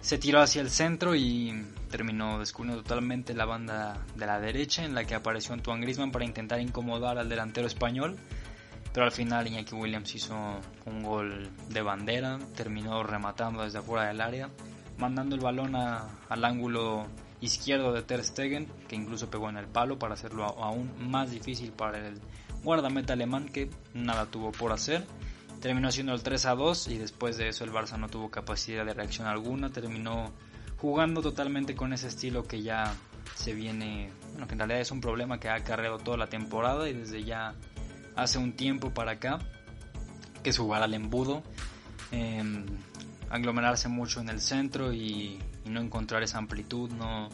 Se 0.00 0.18
tiró 0.18 0.40
hacia 0.40 0.60
el 0.60 0.70
centro 0.70 1.14
y 1.14 1.64
terminó 1.90 2.38
descubriendo 2.38 2.82
totalmente 2.82 3.34
la 3.34 3.46
banda 3.46 4.04
de 4.16 4.26
la 4.26 4.38
derecha 4.38 4.84
en 4.84 4.94
la 4.94 5.04
que 5.04 5.14
apareció 5.14 5.54
Antoine 5.54 5.80
Griezmann 5.80 6.12
para 6.12 6.24
intentar 6.24 6.60
incomodar 6.60 7.18
al 7.18 7.28
delantero 7.28 7.66
español. 7.66 8.16
Pero 8.94 9.06
al 9.06 9.12
final 9.12 9.48
Iñaki 9.48 9.74
Williams 9.74 10.14
hizo 10.14 10.36
un 10.86 11.02
gol 11.02 11.50
de 11.68 11.82
bandera, 11.82 12.38
terminó 12.54 13.02
rematando 13.02 13.64
desde 13.64 13.78
afuera 13.78 14.06
del 14.06 14.20
área, 14.20 14.50
mandando 14.98 15.34
el 15.34 15.40
balón 15.40 15.74
al 15.74 16.44
ángulo 16.44 17.04
izquierdo 17.40 17.92
de 17.92 18.02
Ter 18.02 18.22
Stegen, 18.22 18.68
que 18.86 18.94
incluso 18.94 19.28
pegó 19.28 19.50
en 19.50 19.56
el 19.56 19.66
palo 19.66 19.98
para 19.98 20.14
hacerlo 20.14 20.44
aún 20.44 20.92
más 21.10 21.32
difícil 21.32 21.72
para 21.72 22.06
el 22.06 22.20
guardameta 22.62 23.14
alemán 23.14 23.48
que 23.48 23.68
nada 23.94 24.26
tuvo 24.26 24.52
por 24.52 24.70
hacer. 24.70 25.04
Terminó 25.60 25.90
siendo 25.90 26.14
el 26.14 26.22
3 26.22 26.46
a 26.46 26.54
2 26.54 26.88
y 26.88 26.98
después 26.98 27.36
de 27.36 27.48
eso 27.48 27.64
el 27.64 27.72
Barça 27.72 27.98
no 27.98 28.08
tuvo 28.08 28.30
capacidad 28.30 28.86
de 28.86 28.94
reacción 28.94 29.26
alguna, 29.26 29.70
terminó 29.70 30.30
jugando 30.76 31.20
totalmente 31.20 31.74
con 31.74 31.92
ese 31.92 32.06
estilo 32.06 32.44
que 32.44 32.62
ya 32.62 32.94
se 33.34 33.54
viene, 33.54 34.12
bueno, 34.30 34.46
que 34.46 34.52
en 34.52 34.60
realidad 34.60 34.80
es 34.80 34.92
un 34.92 35.00
problema 35.00 35.40
que 35.40 35.48
ha 35.48 35.56
acarreado 35.56 35.98
toda 35.98 36.16
la 36.16 36.28
temporada 36.28 36.88
y 36.88 36.92
desde 36.92 37.24
ya 37.24 37.54
hace 38.16 38.38
un 38.38 38.52
tiempo 38.52 38.92
para 38.92 39.12
acá, 39.12 39.38
que 40.42 40.50
es 40.50 40.58
jugar 40.58 40.82
al 40.82 40.94
embudo, 40.94 41.42
em, 42.10 42.66
aglomerarse 43.30 43.88
mucho 43.88 44.20
en 44.20 44.28
el 44.28 44.40
centro 44.40 44.92
y, 44.92 45.38
no 45.64 45.80
encontrar 45.80 46.22
esa 46.22 46.36
amplitud, 46.36 46.90
no, 46.90 47.30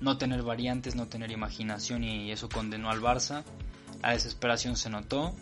no 0.00 0.16
tener 0.16 0.42
variantes, 0.42 0.96
no 0.96 1.06
tener 1.06 1.30
imaginación 1.30 2.02
y 2.02 2.32
eso 2.32 2.48
condenó 2.48 2.90
al 2.90 3.02
Barça 3.02 3.44
la 4.04 4.10
desesperación 4.10 4.76
se 4.76 4.90
notó 4.90 5.34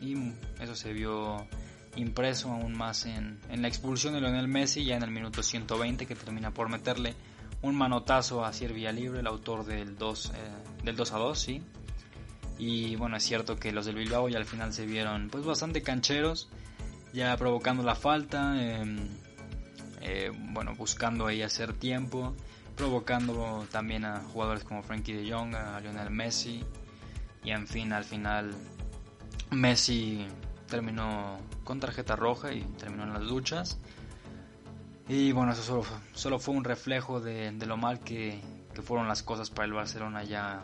y 0.00 0.14
eso 0.60 0.76
se 0.76 0.92
vio 0.92 1.48
impreso 1.96 2.48
aún 2.48 2.76
más 2.76 3.06
en, 3.06 3.40
la 3.50 3.66
expulsión 3.66 4.14
de 4.14 4.20
Lionel 4.20 4.46
Messi 4.46 4.84
ya 4.84 4.96
en 4.96 5.02
el 5.02 5.10
minuto 5.10 5.42
120 5.42 6.06
que 6.06 6.14
termina 6.14 6.52
por 6.52 6.68
meterle 6.68 7.16
un 7.62 7.74
manotazo 7.74 8.44
a 8.44 8.52
Vía 8.52 8.92
Libre, 8.92 9.18
el 9.18 9.26
autor 9.26 9.64
del 9.64 9.98
2, 9.98 10.26
eh, 10.26 10.32
del 10.84 10.94
2 10.94 11.12
a 11.12 11.18
2, 11.18 11.38
sí. 11.38 11.62
Y 12.58 12.96
bueno, 12.96 13.16
es 13.16 13.24
cierto 13.24 13.56
que 13.56 13.72
los 13.72 13.86
del 13.86 13.96
Bilbao 13.96 14.28
ya 14.28 14.38
al 14.38 14.44
final 14.44 14.72
se 14.72 14.86
vieron 14.86 15.28
pues 15.28 15.44
bastante 15.44 15.82
cancheros, 15.82 16.48
ya 17.12 17.36
provocando 17.36 17.82
la 17.82 17.94
falta, 17.94 18.62
em, 18.62 19.08
eh, 20.00 20.30
bueno, 20.52 20.74
buscando 20.76 21.26
ahí 21.26 21.42
hacer 21.42 21.72
tiempo, 21.72 22.34
provocando 22.76 23.66
también 23.70 24.04
a 24.04 24.20
jugadores 24.20 24.64
como 24.64 24.82
Frankie 24.82 25.14
de 25.14 25.30
Jong, 25.30 25.54
a 25.54 25.80
Lionel 25.80 26.10
Messi, 26.10 26.62
y 27.42 27.50
en 27.50 27.66
fin, 27.66 27.92
al 27.92 28.04
final 28.04 28.54
Messi 29.50 30.26
terminó 30.68 31.38
con 31.62 31.80
tarjeta 31.80 32.16
roja 32.16 32.52
y 32.52 32.62
terminó 32.78 33.04
en 33.04 33.12
las 33.12 33.22
duchas. 33.22 33.78
Y 35.08 35.32
bueno, 35.32 35.52
eso 35.52 35.62
solo, 35.62 35.84
solo 36.14 36.38
fue 36.38 36.54
un 36.54 36.64
reflejo 36.64 37.20
de, 37.20 37.52
lo 37.66 37.76
mal 37.76 38.00
que, 38.00 38.40
que, 38.74 38.80
fueron 38.80 39.06
las 39.06 39.22
cosas 39.22 39.50
para 39.50 39.66
el 39.66 39.74
Barcelona 39.74 40.24
ya 40.24 40.62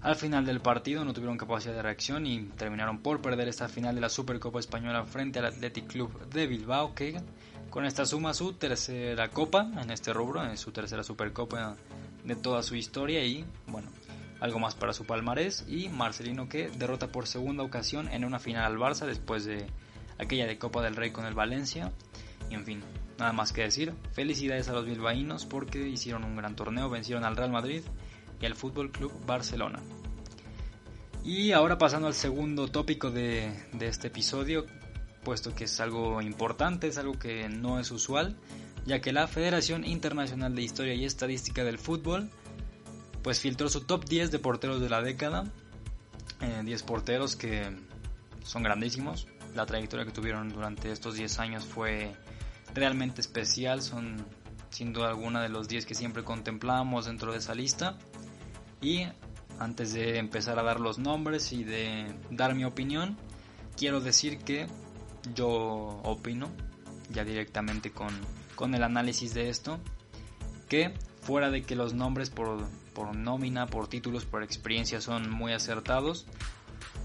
al 0.00 0.16
final 0.16 0.44
del 0.44 0.60
partido. 0.60 1.04
No 1.04 1.12
tuvieron 1.12 1.38
capacidad 1.38 1.74
de 1.74 1.82
reacción 1.82 2.26
y 2.26 2.44
terminaron 2.56 2.98
por 2.98 3.20
perder 3.20 3.48
esta 3.48 3.68
final 3.68 3.94
de 3.94 4.00
la 4.00 4.08
Supercopa 4.08 4.58
Española 4.58 5.04
frente 5.04 5.38
al 5.38 5.46
Athletic 5.46 5.86
Club 5.86 6.28
de 6.28 6.46
Bilbao, 6.46 6.94
que 6.94 7.20
con 7.70 7.84
esta 7.84 8.06
suma 8.06 8.34
su 8.34 8.54
tercera 8.54 9.28
copa 9.28 9.70
en 9.80 9.90
este 9.90 10.12
rubro, 10.12 10.44
en 10.44 10.56
su 10.56 10.72
tercera 10.72 11.02
Supercopa 11.02 11.76
de 12.24 12.36
toda 12.36 12.62
su 12.62 12.74
historia 12.74 13.24
y 13.24 13.44
bueno, 13.66 13.88
algo 14.40 14.58
más 14.58 14.74
para 14.74 14.92
su 14.92 15.04
palmarés 15.04 15.64
y 15.68 15.88
Marcelino 15.88 16.48
que 16.48 16.68
derrota 16.68 17.08
por 17.08 17.26
segunda 17.26 17.62
ocasión 17.62 18.08
en 18.08 18.24
una 18.24 18.38
final 18.38 18.64
al 18.64 18.78
Barça 18.78 19.06
después 19.06 19.44
de 19.44 19.66
aquella 20.18 20.46
de 20.46 20.58
Copa 20.58 20.82
del 20.82 20.96
Rey 20.96 21.10
con 21.10 21.26
el 21.26 21.34
Valencia 21.34 21.92
y 22.50 22.54
en 22.54 22.64
fin, 22.64 22.82
nada 23.18 23.32
más 23.32 23.52
que 23.52 23.62
decir, 23.62 23.92
felicidades 24.12 24.68
a 24.68 24.72
los 24.72 24.84
bilbaínos 24.84 25.46
porque 25.46 25.86
hicieron 25.88 26.24
un 26.24 26.36
gran 26.36 26.56
torneo, 26.56 26.90
vencieron 26.90 27.24
al 27.24 27.36
Real 27.36 27.50
Madrid 27.50 27.82
y 28.40 28.46
al 28.46 28.54
Fútbol 28.54 28.90
Club 28.90 29.12
Barcelona. 29.26 29.80
Y 31.24 31.52
ahora 31.52 31.78
pasando 31.78 32.06
al 32.06 32.14
segundo 32.14 32.68
tópico 32.68 33.10
de, 33.10 33.52
de 33.72 33.88
este 33.88 34.08
episodio, 34.08 34.66
puesto 35.24 35.54
que 35.54 35.64
es 35.64 35.80
algo 35.80 36.22
importante, 36.22 36.86
es 36.86 36.98
algo 36.98 37.18
que 37.18 37.48
no 37.48 37.80
es 37.80 37.90
usual, 37.90 38.36
ya 38.84 39.00
que 39.00 39.12
la 39.12 39.26
Federación 39.26 39.84
Internacional 39.84 40.54
de 40.54 40.62
Historia 40.62 40.94
y 40.94 41.04
Estadística 41.04 41.64
del 41.64 41.78
Fútbol 41.78 42.30
pues 43.26 43.40
filtró 43.40 43.68
su 43.68 43.80
top 43.80 44.04
10 44.04 44.30
de 44.30 44.38
porteros 44.38 44.80
de 44.80 44.88
la 44.88 45.02
década. 45.02 45.46
10 46.62 46.80
eh, 46.80 46.84
porteros 46.86 47.34
que 47.34 47.76
son 48.44 48.62
grandísimos. 48.62 49.26
La 49.56 49.66
trayectoria 49.66 50.06
que 50.06 50.12
tuvieron 50.12 50.48
durante 50.48 50.92
estos 50.92 51.16
10 51.16 51.40
años 51.40 51.64
fue 51.64 52.14
realmente 52.72 53.20
especial. 53.20 53.82
Son 53.82 54.24
sin 54.70 54.92
duda 54.92 55.08
alguna 55.08 55.42
de 55.42 55.48
los 55.48 55.66
10 55.66 55.86
que 55.86 55.96
siempre 55.96 56.22
contemplamos 56.22 57.06
dentro 57.06 57.32
de 57.32 57.38
esa 57.38 57.56
lista. 57.56 57.98
Y 58.86 59.04
antes 59.58 59.92
de 59.94 60.18
empezar 60.18 60.60
a 60.60 60.62
dar 60.62 60.78
los 60.78 60.96
nombres 60.96 61.52
y 61.52 61.64
de 61.64 62.06
dar 62.30 62.54
mi 62.54 62.64
opinión, 62.64 63.16
quiero 63.76 64.00
decir 64.00 64.38
que 64.38 64.68
yo 65.34 65.50
opino, 66.04 66.52
ya 67.10 67.24
directamente 67.24 67.90
con, 67.90 68.14
con 68.54 68.76
el 68.76 68.84
análisis 68.84 69.34
de 69.34 69.48
esto, 69.48 69.80
que 70.68 70.94
fuera 71.20 71.50
de 71.50 71.62
que 71.62 71.74
los 71.74 71.94
nombres 71.94 72.30
por 72.30 72.64
por 72.94 73.14
nómina, 73.14 73.66
por 73.66 73.88
títulos, 73.88 74.24
por 74.24 74.44
experiencia 74.44 75.00
son 75.00 75.30
muy 75.30 75.52
acertados. 75.52 76.24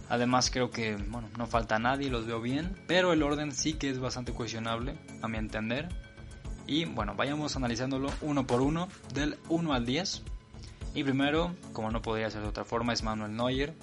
Además 0.08 0.52
creo 0.52 0.70
que 0.70 0.98
bueno, 0.98 1.30
no 1.36 1.48
falta 1.48 1.80
nadie, 1.80 2.12
los 2.12 2.28
veo 2.28 2.42
bien, 2.42 2.78
pero 2.86 3.12
el 3.12 3.24
orden 3.24 3.52
sí 3.52 3.74
que 3.74 3.90
es 3.90 4.00
bastante 4.00 4.34
cuestionable 4.34 5.00
a 5.24 5.28
mi 5.28 5.40
entender. 5.40 5.90
Y 6.68 6.86
bueno, 6.86 7.16
vayamos 7.16 7.56
analizándolo 7.56 8.12
uno 8.22 8.46
por 8.46 8.62
uno, 8.62 8.88
del 9.16 9.40
1 9.50 9.74
al 9.74 9.86
10. 9.86 10.24
Y 10.94 11.04
primero, 11.04 11.56
como 11.74 11.90
no 11.92 12.02
podría 12.02 12.30
ser 12.30 12.42
de 12.42 12.50
otra 12.50 12.66
forma, 12.66 12.94
es 12.94 13.04
Manuel 13.04 13.36
Neuer. 13.36 13.74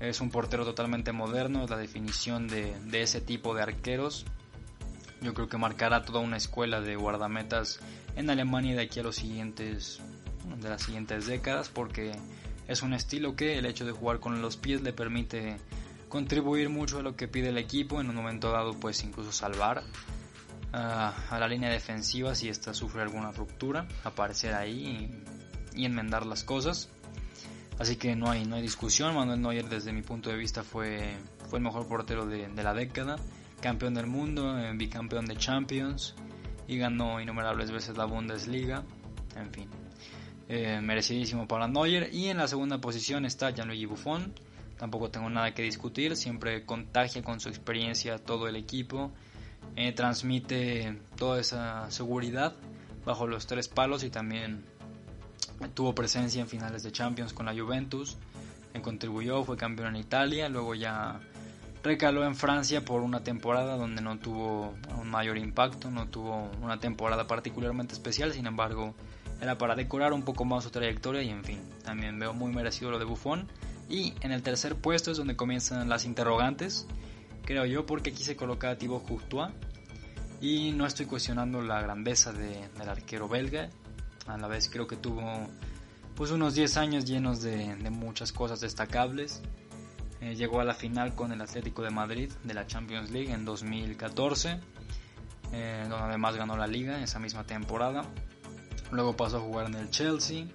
Es 0.00 0.20
un 0.20 0.30
portero 0.30 0.64
totalmente 0.64 1.12
moderno, 1.12 1.64
es 1.64 1.70
la 1.70 1.76
definición 1.76 2.48
de, 2.48 2.74
de 2.86 3.02
ese 3.02 3.20
tipo 3.20 3.54
de 3.54 3.62
arqueros. 3.62 4.24
Yo 5.20 5.34
creo 5.34 5.48
que 5.48 5.58
marcará 5.58 6.04
toda 6.04 6.20
una 6.20 6.36
escuela 6.36 6.80
de 6.80 6.96
guardametas 6.96 7.80
en 8.16 8.30
Alemania 8.30 8.76
de 8.76 8.82
aquí 8.82 9.00
a 9.00 9.02
los 9.02 9.16
siguientes 9.16 10.00
de 10.56 10.68
las 10.68 10.82
siguientes 10.82 11.26
décadas 11.26 11.68
porque 11.68 12.12
es 12.66 12.82
un 12.82 12.94
estilo 12.94 13.36
que 13.36 13.58
el 13.58 13.66
hecho 13.66 13.84
de 13.84 13.92
jugar 13.92 14.18
con 14.18 14.40
los 14.40 14.56
pies 14.56 14.82
le 14.82 14.92
permite 14.92 15.58
contribuir 16.08 16.68
mucho 16.68 16.98
a 16.98 17.02
lo 17.02 17.16
que 17.16 17.28
pide 17.28 17.50
el 17.50 17.58
equipo 17.58 18.00
en 18.00 18.08
un 18.08 18.16
momento 18.16 18.50
dado 18.50 18.72
pues 18.74 19.04
incluso 19.04 19.30
salvar 19.30 19.82
ah, 20.72 21.14
a 21.30 21.38
la 21.38 21.48
línea 21.48 21.70
defensiva 21.70 22.34
si 22.34 22.48
esta 22.48 22.74
sufre 22.74 23.02
alguna 23.02 23.30
ruptura 23.30 23.86
aparecer 24.04 24.54
ahí 24.54 24.86
y, 24.86 25.37
enmendar 25.84 26.26
las 26.26 26.44
cosas 26.44 26.88
así 27.78 27.96
que 27.96 28.16
no 28.16 28.30
hay 28.30 28.44
no 28.44 28.56
hay 28.56 28.62
discusión 28.62 29.14
Manuel 29.14 29.40
Neuer 29.40 29.68
desde 29.68 29.92
mi 29.92 30.02
punto 30.02 30.30
de 30.30 30.36
vista 30.36 30.62
fue 30.62 31.16
fue 31.48 31.58
el 31.58 31.64
mejor 31.64 31.86
portero 31.86 32.26
de, 32.26 32.48
de 32.48 32.62
la 32.62 32.74
década 32.74 33.16
campeón 33.60 33.94
del 33.94 34.06
mundo 34.06 34.58
eh, 34.58 34.72
bicampeón 34.74 35.26
de 35.26 35.36
Champions 35.36 36.14
y 36.66 36.78
ganó 36.78 37.20
innumerables 37.20 37.70
veces 37.70 37.96
la 37.96 38.04
Bundesliga 38.04 38.84
en 39.36 39.52
fin 39.52 39.68
eh, 40.50 40.80
merecidísimo 40.80 41.46
para 41.46 41.68
Neuer. 41.68 42.08
Y 42.12 42.28
en 42.28 42.38
la 42.38 42.48
segunda 42.48 42.80
posición 42.80 43.26
está 43.26 43.52
Gianluigi 43.52 43.84
Buffon. 43.84 44.32
Tampoco 44.78 45.10
tengo 45.10 45.28
nada 45.28 45.52
que 45.52 45.62
discutir, 45.62 46.16
siempre 46.16 46.64
contagia 46.64 47.22
con 47.22 47.38
su 47.38 47.50
experiencia 47.50 48.18
todo 48.18 48.48
el 48.48 48.56
equipo. 48.56 49.12
Eh, 49.76 49.92
transmite 49.92 50.98
toda 51.16 51.40
esa 51.40 51.90
seguridad 51.90 52.56
bajo 53.04 53.26
los 53.26 53.46
tres 53.46 53.68
palos 53.68 54.04
y 54.04 54.10
también 54.10 54.64
tuvo 55.74 55.94
presencia 55.94 56.40
en 56.40 56.48
finales 56.48 56.82
de 56.82 56.92
Champions 56.92 57.32
con 57.32 57.46
la 57.46 57.54
Juventus. 57.54 58.16
contribuyó, 58.82 59.42
fue 59.42 59.56
campeón 59.56 59.96
en 59.96 60.02
Italia, 60.02 60.48
luego 60.48 60.74
ya 60.74 61.20
recaló 61.82 62.24
en 62.24 62.36
Francia 62.36 62.84
por 62.84 63.02
una 63.02 63.24
temporada 63.24 63.76
donde 63.76 64.02
no 64.02 64.18
tuvo 64.18 64.74
un 65.00 65.10
mayor 65.10 65.36
impacto, 65.38 65.90
no 65.90 66.06
tuvo 66.08 66.50
una 66.62 66.78
temporada 66.78 67.26
particularmente 67.26 67.94
especial, 67.94 68.32
sin 68.32 68.46
embargo 68.46 68.94
era 69.40 69.56
para 69.58 69.74
decorar 69.74 70.12
un 70.12 70.22
poco 70.22 70.44
más 70.44 70.64
su 70.64 70.70
trayectoria 70.70 71.22
y 71.22 71.30
en 71.30 71.44
fin, 71.44 71.60
también 71.84 72.18
veo 72.18 72.34
muy 72.34 72.52
merecido 72.52 72.90
lo 72.90 72.98
de 72.98 73.04
Buffon. 73.04 73.46
Y 73.88 74.12
en 74.20 74.32
el 74.32 74.42
tercer 74.42 74.76
puesto 74.76 75.10
es 75.10 75.16
donde 75.16 75.36
comienzan 75.36 75.88
las 75.88 76.04
interrogantes, 76.04 76.86
creo 77.44 77.64
yo, 77.64 77.86
porque 77.86 78.10
aquí 78.10 78.22
se 78.22 78.36
coloca 78.36 78.70
a 78.70 78.76
Thibaut 78.76 79.06
Courtois 79.06 79.50
y 80.40 80.72
no 80.72 80.86
estoy 80.86 81.06
cuestionando 81.06 81.62
la 81.62 81.80
grandeza 81.80 82.32
de, 82.32 82.68
del 82.78 82.88
arquero 82.88 83.28
belga, 83.28 83.70
a 84.28 84.36
la 84.36 84.46
vez 84.46 84.68
creo 84.68 84.86
que 84.86 84.96
tuvo 84.96 85.48
pues 86.14 86.30
unos 86.30 86.54
10 86.54 86.76
años 86.76 87.04
llenos 87.04 87.42
de, 87.42 87.76
muchas 87.90 88.32
cosas 88.32 88.60
destacables. 88.60 89.40
Eh, 90.20 90.34
llegó 90.34 90.60
a 90.60 90.64
la 90.64 90.74
final 90.74 91.14
con 91.14 91.30
el 91.30 91.40
Atlético 91.40 91.82
de 91.82 91.90
Madrid 91.90 92.32
de 92.42 92.54
la 92.54 92.66
Champions 92.66 93.10
League 93.10 93.32
en 93.32 93.44
2014, 93.44 94.58
eh, 95.52 95.86
donde 95.88 96.06
además 96.06 96.34
ganó 96.34 96.56
la 96.56 96.66
liga 96.66 97.00
esa 97.02 97.20
misma 97.20 97.44
temporada. 97.44 98.04
Luego 98.90 99.16
pasó 99.16 99.36
a 99.36 99.40
jugar 99.40 99.66
en 99.66 99.74
el 99.74 99.90
Chelsea. 99.90 100.46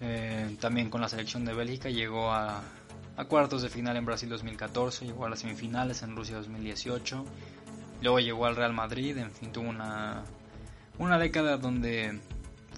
Eh, 0.00 0.56
también 0.60 0.90
con 0.90 1.00
la 1.00 1.08
selección 1.08 1.44
de 1.44 1.54
Bélgica 1.54 1.88
llegó 1.90 2.32
a, 2.32 2.62
a 3.16 3.24
cuartos 3.26 3.62
de 3.62 3.68
final 3.68 3.96
en 3.96 4.04
Brasil 4.04 4.28
2014, 4.30 5.04
llegó 5.04 5.26
a 5.26 5.30
las 5.30 5.40
semifinales 5.40 6.02
en 6.02 6.16
Rusia 6.16 6.36
2018, 6.36 7.24
luego 8.00 8.18
llegó 8.18 8.46
al 8.46 8.56
Real 8.56 8.72
Madrid, 8.72 9.18
en 9.18 9.30
fin, 9.30 9.52
tuvo 9.52 9.68
una, 9.68 10.24
una 10.98 11.18
década 11.18 11.58
donde 11.58 12.18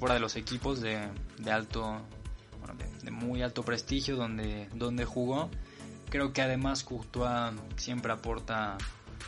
fuera 0.03 0.17
de 0.17 0.21
los 0.21 0.35
equipos 0.35 0.81
de, 0.81 0.99
alto, 1.49 2.01
de, 3.05 3.11
muy 3.13 3.41
alto 3.41 3.63
prestigio 3.63 4.17
donde, 4.17 4.69
donde 4.75 5.05
jugó, 5.05 5.49
creo 6.11 6.33
que 6.33 6.43
además 6.43 6.83
Courtois 6.83 7.55
siempre 7.77 8.13
aporta 8.13 8.79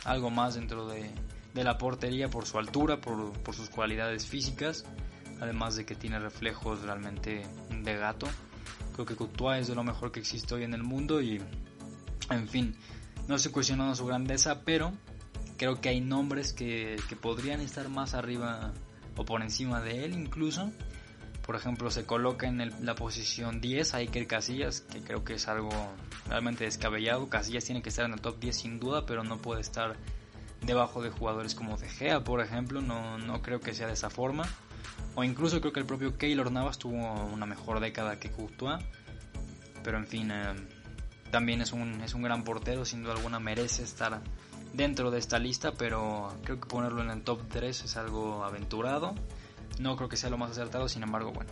algo 0.03 0.29
más 0.31 0.55
dentro 0.55 0.85
de, 0.85 1.13
la 1.53 1.77
portería 1.77 2.29
por 2.29 2.45
su 2.45 2.57
altura, 2.57 2.99
por, 2.99 3.31
por 3.39 3.55
sus 3.55 3.69
cualidades 3.69 4.25
físicas, 4.25 4.83
además 5.39 5.77
de 5.77 5.85
que 5.85 5.95
tiene 5.95 6.19
reflejos 6.19 6.81
realmente 6.81 7.43
de 7.69 7.95
gato. 7.95 8.27
Creo 8.95 9.05
que 9.05 9.15
Courtois 9.15 9.61
es 9.61 9.67
de 9.69 9.75
lo 9.75 9.83
mejor 9.85 10.11
que 10.11 10.19
existe 10.19 10.55
hoy 10.55 10.65
en 10.65 10.73
el 10.73 10.83
mundo 10.83 11.21
y, 11.21 11.41
en 12.29 12.49
fin, 12.49 12.75
no 13.29 13.35
estoy 13.35 13.53
cuestionando 13.53 13.95
su 13.95 14.05
grandeza, 14.05 14.65
pero 14.65 14.91
creo 15.55 15.79
que 15.79 15.87
hay 15.87 16.01
nombres 16.01 16.51
que, 16.51 16.97
podrían 17.21 17.61
estar 17.61 17.87
más 17.87 18.13
arriba 18.13 18.73
o 19.17 19.25
por 19.25 19.41
encima 19.41 19.81
de 19.81 20.05
él 20.05 20.13
incluso. 20.13 20.71
Por 21.45 21.55
ejemplo, 21.55 21.91
se 21.91 22.05
coloca 22.05 22.47
en 22.47 22.73
la 22.83 22.95
posición 22.95 23.61
10 23.61 23.93
a 23.93 23.97
Iker 23.97 24.25
Casillas, 24.25 24.81
que 24.81 25.01
creo 25.01 25.23
que 25.23 25.35
es 25.35 25.47
algo 25.47 25.69
realmente 26.27 26.63
descabellado. 26.63 27.29
Casillas 27.29 27.65
tiene 27.65 27.83
que 27.83 27.89
estar 27.89 28.05
en 28.05 28.13
el 28.13 28.21
top 28.21 28.39
10 28.39 28.55
sin 28.55 28.79
duda, 28.79 29.05
pero 29.05 29.23
no 29.23 29.37
puede 29.37 29.61
estar 29.61 29.95
debajo 30.61 31.03
de 31.03 31.11
jugadores 31.11 31.53
como 31.53 31.77
De 31.77 31.87
Gea, 31.87 32.23
por 32.23 32.41
ejemplo. 32.41 32.81
No, 32.81 33.19
no 33.19 33.43
creo 33.43 33.59
que 33.59 33.75
sea 33.75 33.85
de 33.85 33.93
esa 33.93 34.09
forma. 34.09 34.43
O 35.13 35.23
incluso 35.23 35.61
creo 35.61 35.71
que 35.71 35.79
el 35.79 35.85
propio 35.85 36.17
Keylor 36.17 36.51
Navas 36.51 36.79
tuvo 36.79 36.95
una 37.25 37.45
mejor 37.45 37.79
década 37.79 38.19
que 38.19 38.31
Courtois. 38.31 38.83
Pero 39.83 39.97
en 39.97 40.07
fin, 40.07 40.31
eh, 40.31 40.55
también 41.29 41.61
es 41.61 41.73
un, 41.73 42.01
es 42.01 42.15
un 42.15 42.23
gran 42.23 42.43
portero, 42.43 42.85
sin 42.85 43.03
duda 43.03 43.13
alguna 43.13 43.39
merece 43.39 43.83
estar 43.83 44.21
dentro 44.75 45.11
de 45.11 45.19
esta 45.19 45.39
lista, 45.39 45.73
pero 45.73 46.33
creo 46.43 46.59
que 46.59 46.67
ponerlo 46.67 47.01
en 47.01 47.09
el 47.09 47.23
top 47.23 47.41
3 47.49 47.83
es 47.83 47.97
algo 47.97 48.43
aventurado. 48.43 49.15
No 49.79 49.95
creo 49.95 50.09
que 50.09 50.17
sea 50.17 50.29
lo 50.29 50.37
más 50.37 50.51
acertado, 50.51 50.87
sin 50.87 51.03
embargo, 51.03 51.31
bueno. 51.31 51.51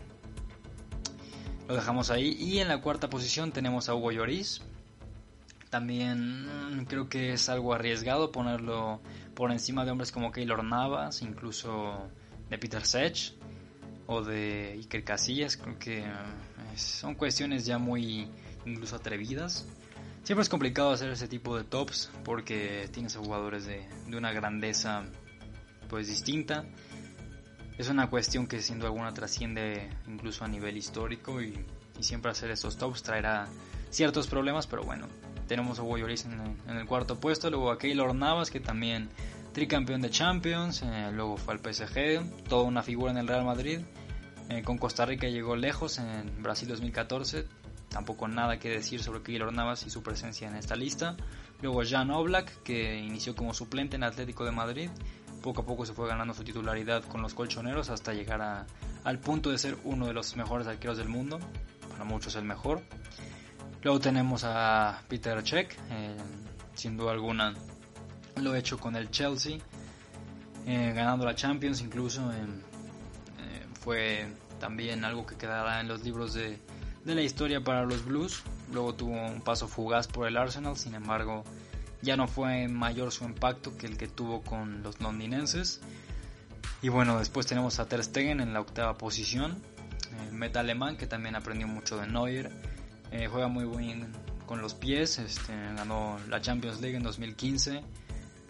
Lo 1.68 1.76
dejamos 1.76 2.10
ahí. 2.12 2.36
Y 2.40 2.60
en 2.60 2.68
la 2.68 2.82
cuarta 2.82 3.10
posición 3.10 3.52
tenemos 3.52 3.90
a 3.90 3.96
Hugo 3.96 4.12
Lloris. 4.12 4.62
También 5.70 6.46
mm, 6.78 6.86
creo 6.86 7.10
que 7.10 7.34
es 7.34 7.50
algo 7.50 7.74
arriesgado 7.74 8.32
ponerlo 8.32 9.02
por 9.34 9.52
encima 9.52 9.86
de 9.86 9.92
hombres 9.92 10.12
como 10.12 10.32
Keylor 10.32 10.64
Navas, 10.64 11.22
incluso 11.22 12.10
de 12.50 12.58
Peter 12.58 12.86
Sech 12.86 13.34
o 14.06 14.22
de 14.22 14.74
Iker 14.74 15.04
Casillas, 15.04 15.58
creo 15.58 15.80
que 15.80 16.00
eh, 16.00 16.12
son 16.76 17.16
cuestiones 17.16 17.66
ya 17.66 17.78
muy 17.78 18.28
incluso 18.66 18.96
atrevidas. 18.96 19.66
Siempre 20.24 20.44
es 20.44 20.50
complicado 20.50 20.92
hacer 20.92 21.12
ese 21.12 21.28
tipo 21.28 21.58
de 21.58 21.64
tops 21.64 22.10
porque 22.24 22.90
tienes 22.94 23.16
a 23.18 23.20
jugadores 23.20 23.66
de, 23.66 23.88
de 24.08 24.18
una 24.18 24.32
grandeza 24.32 25.04
pues 25.90 26.08
distinta. 26.08 26.66
Es 27.78 27.90
una 27.90 28.10
cuestión 28.10 28.48
que 28.48 28.60
duda 28.60 28.86
alguna 28.86 29.14
trasciende 29.14 29.90
incluso 30.08 30.46
a 30.46 30.48
nivel 30.48 30.78
histórico 30.78 31.42
y, 31.42 31.66
siempre 32.00 32.32
hacer 32.32 32.52
estos 32.52 32.76
tops 32.78 33.02
traerá 33.04 33.48
ciertos 33.90 34.28
problemas, 34.28 34.68
pero 34.68 34.84
bueno, 34.84 35.08
tenemos 35.48 35.80
a 35.80 35.84
Woyoris 35.84 36.26
en, 36.26 36.34
en, 36.68 36.78
el 36.78 36.86
cuarto 36.86 37.20
puesto, 37.20 37.50
luego 37.50 37.72
a 37.72 37.78
Keylor 37.78 38.14
Navas 38.14 38.50
que 38.50 38.60
también 38.60 39.10
tricampeón 39.54 40.02
de 40.02 40.10
Champions, 40.10 40.82
eh, 40.82 41.12
luego 41.14 41.38
fue 41.38 41.54
al 41.54 41.60
PSG, 41.60 42.48
toda 42.50 42.64
una 42.64 42.82
figura 42.82 43.12
en 43.12 43.20
el 43.20 43.28
Real 43.28 43.46
Madrid. 43.46 43.82
Eh, 44.50 44.62
con 44.64 44.78
Costa 44.78 45.06
Rica 45.06 45.28
llegó 45.28 45.56
lejos 45.56 46.00
en 46.00 46.44
Brasil 46.44 46.68
2014, 46.68 47.48
tampoco 47.94 48.28
nada 48.28 48.60
que 48.60 48.70
decir 48.70 49.02
sobre 49.02 49.22
Keylor 49.22 49.54
Navas 49.54 49.86
y 49.86 49.90
su 49.90 50.02
presencia 50.02 50.48
en 50.48 50.56
esta 50.56 50.76
lista. 50.76 51.16
Luego 51.62 51.84
Jan 51.88 52.12
Oblak, 52.12 52.64
que 52.64 52.98
inició 52.98 53.36
como 53.36 53.54
suplente 53.54 53.96
en 53.96 54.04
Atlético 54.04 54.44
de 54.44 54.52
Madrid, 54.52 54.90
poco 55.42 55.62
a 55.62 55.66
poco 55.66 55.86
se 55.86 55.94
fue 55.94 56.08
ganando 56.08 56.34
su 56.34 56.44
titularidad 56.44 57.04
con 57.06 57.22
los 57.22 57.34
colchoneros 57.34 57.90
hasta 57.90 58.14
llegar 58.14 58.66
al 59.04 59.20
punto 59.20 59.52
de 59.52 59.58
ser 59.58 59.78
uno 59.84 60.08
de 60.08 60.14
los 60.14 60.36
mejores 60.36 60.68
arqueros 60.68 60.98
del 60.98 61.08
mundo, 61.08 61.40
para 61.92 62.04
muchos 62.04 62.36
el 62.36 62.44
mejor. 62.44 62.82
Luego 63.84 64.00
tenemos 64.00 64.44
a 64.44 65.02
Peter 65.08 65.42
Cech, 65.48 65.78
eh, 65.92 66.18
sin 66.74 66.98
duda 66.98 67.12
alguna 67.12 67.54
lo 68.42 68.56
he 68.56 68.60
hecho 68.60 68.80
con 68.80 68.96
el 68.96 69.12
Chelsea, 69.12 69.60
eh, 70.66 70.92
ganando 70.96 71.26
la 71.26 71.36
Champions 71.36 71.82
incluso. 71.82 72.32
Eh, 72.32 73.66
fue 73.80 74.26
también 74.60 75.06
algo 75.06 75.26
que 75.26 75.36
quedará 75.36 75.82
en 75.82 75.88
los 75.88 76.04
libros 76.04 76.34
de, 76.34 76.60
de 77.06 77.16
la 77.16 77.22
historia 77.22 77.64
para 77.64 77.86
los 77.86 78.06
Blues. 78.06 78.44
Luego 78.72 78.96
tuvo 78.96 79.12
un 79.12 79.42
paso 79.42 79.68
fugaz 79.68 80.08
por 80.08 80.28
el 80.28 80.38
Arsenal, 80.38 80.78
sin 80.78 80.96
embargo 80.96 81.44
ya 82.02 82.18
no 82.18 82.28
fue 82.28 82.68
mayor 82.68 83.12
su 83.12 83.24
impacto 83.24 83.78
que 83.78 83.88
el 83.88 83.98
que 83.98 84.08
tuvo 84.08 84.42
con 84.42 84.84
los 84.84 85.00
londinenses. 85.00 85.80
Y 86.82 86.90
bueno, 86.90 87.18
después 87.18 87.46
tenemos 87.46 87.80
a 87.80 87.88
Ter 87.88 88.04
Stegen 88.04 88.42
en 88.42 88.54
la 88.54 88.60
octava 88.60 88.98
posición, 88.98 89.62
meta 90.32 90.60
alemán 90.60 90.98
que 90.98 91.08
también 91.08 91.36
aprendió 91.36 91.68
mucho 91.68 91.98
de 91.98 92.08
Neuer, 92.08 92.52
eh, 93.12 93.28
juega 93.32 93.48
muy 93.48 93.66
bien 93.66 94.12
con 94.46 94.62
los 94.62 94.74
pies, 94.74 95.18
este, 95.18 95.54
ganó 95.78 96.20
la 96.28 96.42
Champions 96.42 96.82
League 96.82 96.98
en 96.98 97.04
2015 97.04 97.84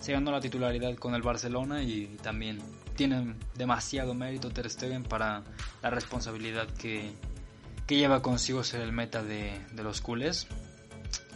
se 0.04 0.12
ganó 0.12 0.32
la 0.32 0.42
titularidad 0.42 0.96
con 0.98 1.16
el 1.16 1.22
Barcelona 1.22 1.82
y 1.82 2.18
también 2.22 2.60
tiene 2.98 3.36
demasiado 3.56 4.14
mérito 4.14 4.50
Ter 4.50 4.70
Stegen 4.70 5.04
para 5.04 5.44
la 5.82 5.90
responsabilidad 5.90 6.68
que, 6.72 7.14
lleva 7.88 8.22
consigo 8.22 8.64
ser 8.64 8.82
el 8.82 8.92
meta 8.92 9.24
de, 9.24 9.62
los 9.76 10.02
culés. 10.02 10.48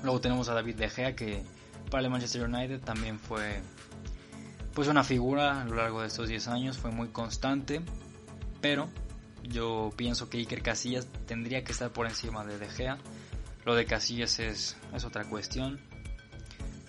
Luego 0.03 0.21
tenemos 0.21 0.49
a 0.49 0.53
David 0.53 0.75
De 0.75 0.89
Gea 0.89 1.15
que 1.15 1.43
para 1.89 2.03
el 2.03 2.09
Manchester 2.09 2.43
United 2.43 2.81
también 2.81 3.19
fue 3.19 3.61
pues 4.73 4.87
una 4.87 5.03
figura 5.03 5.61
a 5.61 5.65
lo 5.65 5.75
largo 5.75 6.01
de 6.01 6.07
estos 6.07 6.27
10 6.27 6.47
años, 6.49 6.77
fue 6.77 6.91
muy 6.91 7.07
constante, 7.07 7.81
pero 8.61 8.89
yo 9.41 9.91
pienso 9.95 10.29
que 10.29 10.37
Iker 10.37 10.61
Casillas 10.61 11.07
tendría 11.25 11.63
que 11.63 11.71
estar 11.71 11.91
por 11.91 12.05
encima 12.05 12.45
de 12.45 12.59
De 12.59 12.69
Gea. 12.69 12.97
Lo 13.65 13.75
de 13.75 13.85
Casillas 13.85 14.39
es, 14.39 14.77
es 14.93 15.03
otra 15.03 15.25
cuestión. 15.25 15.79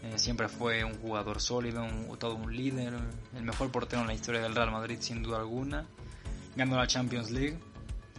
Eh, 0.03 0.18
siempre 0.18 0.49
fue 0.49 0.85
un 0.85 0.94
jugador 0.99 1.40
sólido, 1.40 1.87
todo 2.18 2.35
un 2.37 2.55
líder, 2.55 2.94
el 3.35 3.42
mejor 3.42 3.71
portero 3.71 4.03
en 4.03 4.09
la 4.09 4.14
historia 4.14 4.40
del 4.40 4.55
Real 4.55 4.71
Madrid 4.71 4.99
sin 5.01 5.23
duda 5.23 5.38
alguna. 5.38 5.87
Ganó 6.57 6.77
la 6.77 6.87
Champions 6.87 7.31
League, 7.31 7.59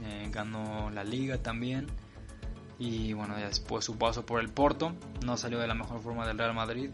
eh, 0.03 0.29
ganó 0.31 0.89
la 0.89 1.03
Liga 1.03 1.37
también. 1.37 1.87
Y 2.77 3.13
bueno, 3.13 3.35
después 3.35 3.83
su 3.83 3.97
paso 3.97 4.25
por 4.25 4.39
el 4.39 4.49
Porto 4.49 4.93
no 5.25 5.35
salió 5.35 5.59
de 5.59 5.67
la 5.67 5.73
mejor 5.73 6.01
forma 6.01 6.25
del 6.25 6.37
Real 6.37 6.53
Madrid. 6.53 6.91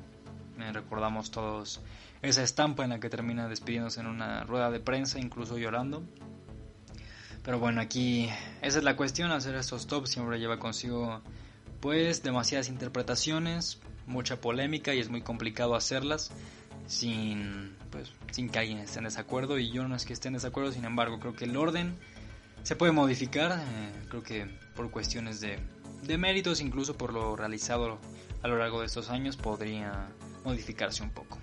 Eh, 0.60 0.72
recordamos 0.72 1.32
todos 1.32 1.82
esa 2.22 2.42
estampa 2.42 2.84
en 2.84 2.90
la 2.90 3.00
que 3.00 3.10
termina 3.10 3.48
despidiéndose 3.48 4.00
en 4.00 4.08
una 4.08 4.44
rueda 4.44 4.72
de 4.72 4.80
prensa, 4.80 5.20
incluso 5.20 5.58
llorando. 5.58 6.04
Pero 7.44 7.60
bueno, 7.60 7.82
aquí 7.82 8.30
esa 8.62 8.80
es 8.80 8.84
la 8.84 8.96
cuestión, 8.96 9.32
hacer 9.32 9.54
estos 9.56 9.86
tops 9.86 10.10
siempre 10.10 10.40
lleva 10.40 10.58
consigo 10.58 11.22
pues 11.80 12.24
demasiadas 12.24 12.70
interpretaciones, 12.70 13.80
mucha 14.08 14.42
polémica 14.42 14.96
y 14.96 15.00
es 15.00 15.10
muy 15.10 15.22
complicado 15.22 15.76
hacerlas 15.76 16.32
sin, 16.88 17.76
pues, 17.92 18.12
sin 18.32 18.50
que 18.50 18.58
alguien 18.58 18.80
esté 18.80 18.98
en 18.98 19.06
desacuerdo 19.06 19.60
y 19.60 19.70
yo 19.70 19.88
no 19.88 19.96
es 19.96 20.06
que 20.06 20.14
esté 20.14 20.30
en 20.30 20.34
desacuerdo, 20.34 20.72
sin 20.72 20.86
embargo 20.86 21.20
creo 21.20 21.36
que 21.36 21.46
el 21.46 21.56
orden 21.56 21.96
se 22.66 22.76
puede 22.76 22.92
modificar, 22.92 23.60
eh, 23.60 23.92
creo 24.10 24.24
que 24.24 24.48
por 24.76 24.90
cuestiones 24.90 25.40
de, 25.40 25.60
de 26.02 26.18
méritos, 26.18 26.62
incluso 26.62 26.98
por 26.98 27.14
lo 27.14 27.36
realizado 27.36 28.00
a 28.42 28.48
lo 28.48 28.58
largo 28.58 28.80
de 28.80 28.88
estos 28.88 29.12
años 29.12 29.38
podría 29.38 30.08
modificarse 30.44 31.04
un 31.04 31.12
poco. 31.12 31.38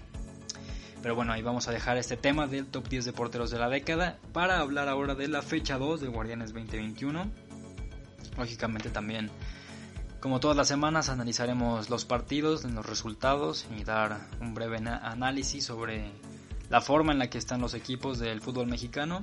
Pero 1.01 1.15
bueno, 1.15 1.33
ahí 1.33 1.41
vamos 1.41 1.69
a 1.69 1.71
dejar 1.71 1.97
este 1.97 2.17
tema 2.17 2.49
del 2.49 2.67
top 2.67 2.89
10 2.89 3.05
de 3.05 3.13
porteros 3.13 3.53
de 3.53 3.61
la 3.61 3.69
década 3.69 4.19
para 4.33 4.59
hablar 4.59 4.89
ahora 4.89 5.15
de 5.15 5.29
la 5.29 5.43
fecha 5.43 5.79
2 5.79 6.01
de 6.01 6.09
Guardianes 6.09 6.53
2021. 6.53 7.31
Lógicamente 8.37 8.91
también 8.91 9.31
como 10.19 10.41
todas 10.41 10.57
las 10.57 10.67
semanas 10.67 11.09
analizaremos 11.09 11.89
los 11.89 12.05
partidos, 12.05 12.65
los 12.65 12.85
resultados 12.85 13.67
y 13.79 13.85
dar 13.85 14.27
un 14.41 14.55
breve 14.55 14.79
análisis 14.79 15.65
sobre 15.65 16.11
la 16.69 16.81
forma 16.81 17.13
en 17.13 17.21
la 17.21 17.31
que 17.31 17.39
están 17.39 17.61
los 17.61 17.75
equipos 17.75 18.19
del 18.19 18.41
fútbol 18.41 18.67
mexicano. 18.67 19.23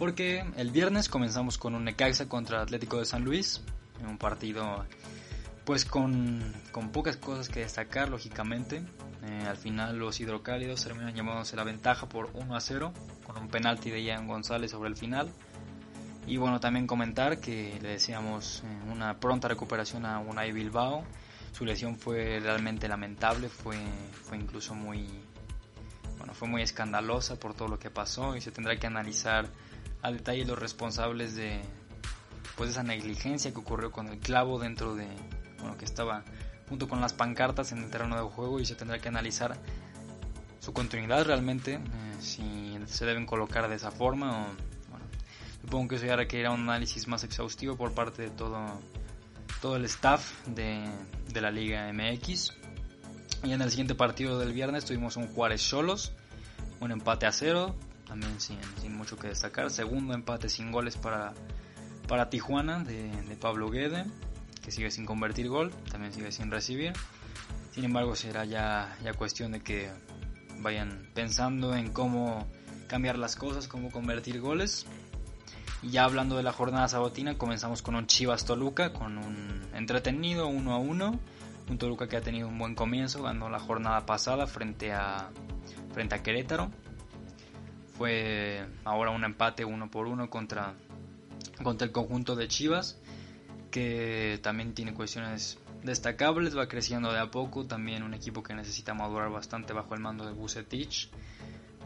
Porque 0.00 0.42
el 0.56 0.70
viernes 0.70 1.10
comenzamos 1.10 1.58
con 1.58 1.74
un 1.74 1.84
Necaxa 1.84 2.26
contra 2.26 2.62
Atlético 2.62 2.98
de 2.98 3.04
San 3.04 3.22
Luis, 3.22 3.60
un 4.02 4.16
partido 4.16 4.86
pues 5.66 5.84
con, 5.84 6.54
pocas 6.90 7.18
cosas 7.18 7.50
que 7.50 7.60
destacar 7.60 8.08
lógicamente. 8.08 8.82
Eh, 9.22 9.44
al 9.46 9.58
final 9.58 9.98
los 9.98 10.18
hidrocálidos 10.18 10.82
terminan 10.82 11.14
llevándose 11.14 11.54
la 11.54 11.64
ventaja 11.64 12.08
por 12.08 12.30
1 12.32 12.56
a 12.56 12.60
0 12.60 12.94
con 13.26 13.36
un 13.36 13.48
penalti 13.48 13.90
de 13.90 14.02
Ian 14.02 14.26
González 14.26 14.70
sobre 14.70 14.88
el 14.88 14.96
final. 14.96 15.30
Y 16.26 16.38
bueno, 16.38 16.60
también 16.60 16.86
comentar 16.86 17.38
que 17.38 17.78
le 17.82 17.90
deseamos 17.90 18.62
eh, 18.64 18.90
una 18.90 19.20
pronta 19.20 19.48
recuperación 19.48 20.06
a 20.06 20.18
Unai 20.20 20.50
Bilbao. 20.50 21.04
Su 21.52 21.66
lesión 21.66 21.98
fue 21.98 22.40
realmente 22.40 22.88
lamentable, 22.88 23.50
fue, 23.50 23.76
fue 24.22 24.38
incluso 24.38 24.74
muy, 24.74 25.06
bueno, 26.16 26.32
fue 26.32 26.48
muy 26.48 26.62
escandalosa 26.62 27.38
por 27.38 27.52
todo 27.52 27.68
lo 27.68 27.78
que 27.78 27.90
pasó 27.90 28.34
y 28.34 28.40
se 28.40 28.50
tendrá 28.50 28.78
que 28.78 28.86
analizar 28.86 29.46
a 30.02 30.10
detalle 30.10 30.44
los 30.44 30.58
responsables 30.58 31.34
de 31.34 31.60
pues 32.56 32.70
esa 32.70 32.82
negligencia 32.82 33.52
que 33.52 33.58
ocurrió 33.58 33.90
con 33.90 34.08
el 34.08 34.18
clavo 34.18 34.58
dentro 34.58 34.94
de, 34.94 35.06
bueno, 35.60 35.78
que 35.78 35.84
estaba 35.84 36.24
junto 36.68 36.88
con 36.88 37.00
las 37.00 37.12
pancartas 37.12 37.72
en 37.72 37.78
el 37.78 37.90
terreno 37.90 38.16
de 38.16 38.22
juego 38.22 38.60
y 38.60 38.66
se 38.66 38.74
tendrá 38.74 38.98
que 38.98 39.08
analizar 39.08 39.56
su 40.60 40.72
continuidad 40.72 41.24
realmente, 41.24 41.74
eh, 41.74 41.80
si 42.20 42.78
se 42.86 43.06
deben 43.06 43.26
colocar 43.26 43.68
de 43.68 43.76
esa 43.76 43.90
forma 43.90 44.42
o 44.42 44.44
bueno, 44.90 45.06
supongo 45.62 45.88
que 45.88 45.96
eso 45.96 46.06
ya 46.06 46.16
requerirá 46.16 46.50
un 46.50 46.60
análisis 46.60 47.08
más 47.08 47.24
exhaustivo 47.24 47.76
por 47.76 47.92
parte 47.92 48.22
de 48.22 48.30
todo, 48.30 48.66
todo 49.62 49.76
el 49.76 49.84
staff 49.86 50.46
de, 50.46 50.86
de 51.32 51.40
la 51.40 51.50
Liga 51.50 51.90
MX. 51.92 52.52
Y 53.42 53.52
en 53.52 53.62
el 53.62 53.70
siguiente 53.70 53.94
partido 53.94 54.38
del 54.38 54.52
viernes 54.52 54.84
tuvimos 54.84 55.16
un 55.16 55.28
Juárez 55.28 55.66
Cholos, 55.66 56.12
un 56.78 56.90
empate 56.90 57.26
a 57.26 57.32
cero, 57.32 57.74
también 58.10 58.40
sin, 58.40 58.58
sin, 58.82 58.96
mucho 58.96 59.16
que 59.16 59.28
destacar. 59.28 59.70
Segundo 59.70 60.14
empate 60.14 60.48
sin 60.48 60.72
goles 60.72 60.96
para, 60.96 61.32
para 62.08 62.28
Tijuana 62.28 62.82
de, 62.82 63.08
de, 63.08 63.36
Pablo 63.36 63.70
Guede, 63.70 64.04
que 64.64 64.72
sigue 64.72 64.90
sin 64.90 65.06
convertir 65.06 65.48
gol, 65.48 65.70
también 65.92 66.12
sigue 66.12 66.32
sin 66.32 66.50
recibir. 66.50 66.92
Sin 67.70 67.84
embargo, 67.84 68.16
será 68.16 68.44
ya, 68.44 68.98
ya 69.04 69.14
cuestión 69.14 69.52
de 69.52 69.60
que 69.60 69.92
vayan 70.58 71.08
pensando 71.14 71.76
en 71.76 71.92
cómo 71.92 72.48
cambiar 72.88 73.16
las 73.16 73.36
cosas, 73.36 73.68
cómo 73.68 73.92
convertir 73.92 74.40
goles. 74.40 74.86
Y 75.80 75.90
ya 75.90 76.02
hablando 76.02 76.36
de 76.36 76.42
la 76.42 76.52
jornada 76.52 76.88
sabatina, 76.88 77.38
comenzamos 77.38 77.80
con 77.80 77.94
un 77.94 78.08
Chivas 78.08 78.44
Toluca, 78.44 78.92
con 78.92 79.18
un 79.18 79.62
entretenido 79.72 80.48
1 80.48 80.74
a 80.74 80.78
1. 80.78 81.20
Un 81.68 81.78
Toluca 81.78 82.08
que 82.08 82.16
ha 82.16 82.22
tenido 82.22 82.48
un 82.48 82.58
buen 82.58 82.74
comienzo, 82.74 83.22
ganó 83.22 83.48
la 83.48 83.60
jornada 83.60 84.04
pasada 84.04 84.48
frente 84.48 84.92
a, 84.92 85.30
frente 85.92 86.16
a 86.16 86.22
Querétaro. 86.24 86.72
Fue 88.00 88.66
ahora 88.84 89.10
un 89.10 89.24
empate 89.24 89.62
uno 89.62 89.90
por 89.90 90.06
uno 90.06 90.30
contra, 90.30 90.72
contra 91.62 91.84
el 91.86 91.92
conjunto 91.92 92.34
de 92.34 92.48
Chivas, 92.48 92.98
que 93.70 94.40
también 94.42 94.72
tiene 94.72 94.94
cuestiones 94.94 95.58
destacables, 95.82 96.56
va 96.56 96.66
creciendo 96.66 97.12
de 97.12 97.18
a 97.18 97.30
poco, 97.30 97.66
también 97.66 98.02
un 98.02 98.14
equipo 98.14 98.42
que 98.42 98.54
necesita 98.54 98.94
madurar 98.94 99.30
bastante 99.30 99.74
bajo 99.74 99.92
el 99.92 100.00
mando 100.00 100.24
de 100.24 100.32
Bucetich. 100.32 101.10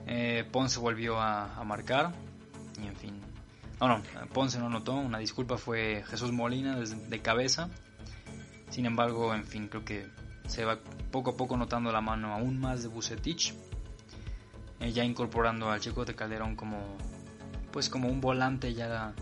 Eh, 0.06 0.48
Ponce 0.52 0.78
volvió 0.78 1.20
a, 1.20 1.60
marcar 1.64 2.14
y 2.80 2.86
en 2.86 2.94
fin, 2.94 3.20
no, 3.80 3.88
no, 3.88 4.02
Ponce 4.32 4.60
no 4.60 4.68
notó, 4.68 4.94
una 4.94 5.18
disculpa 5.18 5.58
fue 5.58 6.04
Jesús 6.06 6.30
Molina 6.30 6.78
de 6.78 7.22
cabeza. 7.22 7.70
Sin 8.70 8.86
embargo, 8.86 9.34
en 9.34 9.42
fin, 9.42 9.66
creo 9.66 9.84
que 9.84 10.06
se 10.46 10.64
va 10.64 10.78
poco 11.10 11.30
a 11.30 11.36
poco 11.36 11.56
notando 11.56 11.90
la 11.90 12.00
mano 12.00 12.32
aún 12.32 12.60
más 12.60 12.84
de 12.84 12.88
Bucetich, 12.88 13.52
eh, 14.80 14.92
ya 14.92 15.04
incorporando 15.04 15.70
al 15.70 15.80
chico 15.80 16.04
de 16.04 16.14
Calderón 16.14 16.56
como 16.56 16.78
pues 17.72 17.88
como 17.88 18.08
un 18.08 18.20
volante 18.20 18.72
ya 18.74 19.14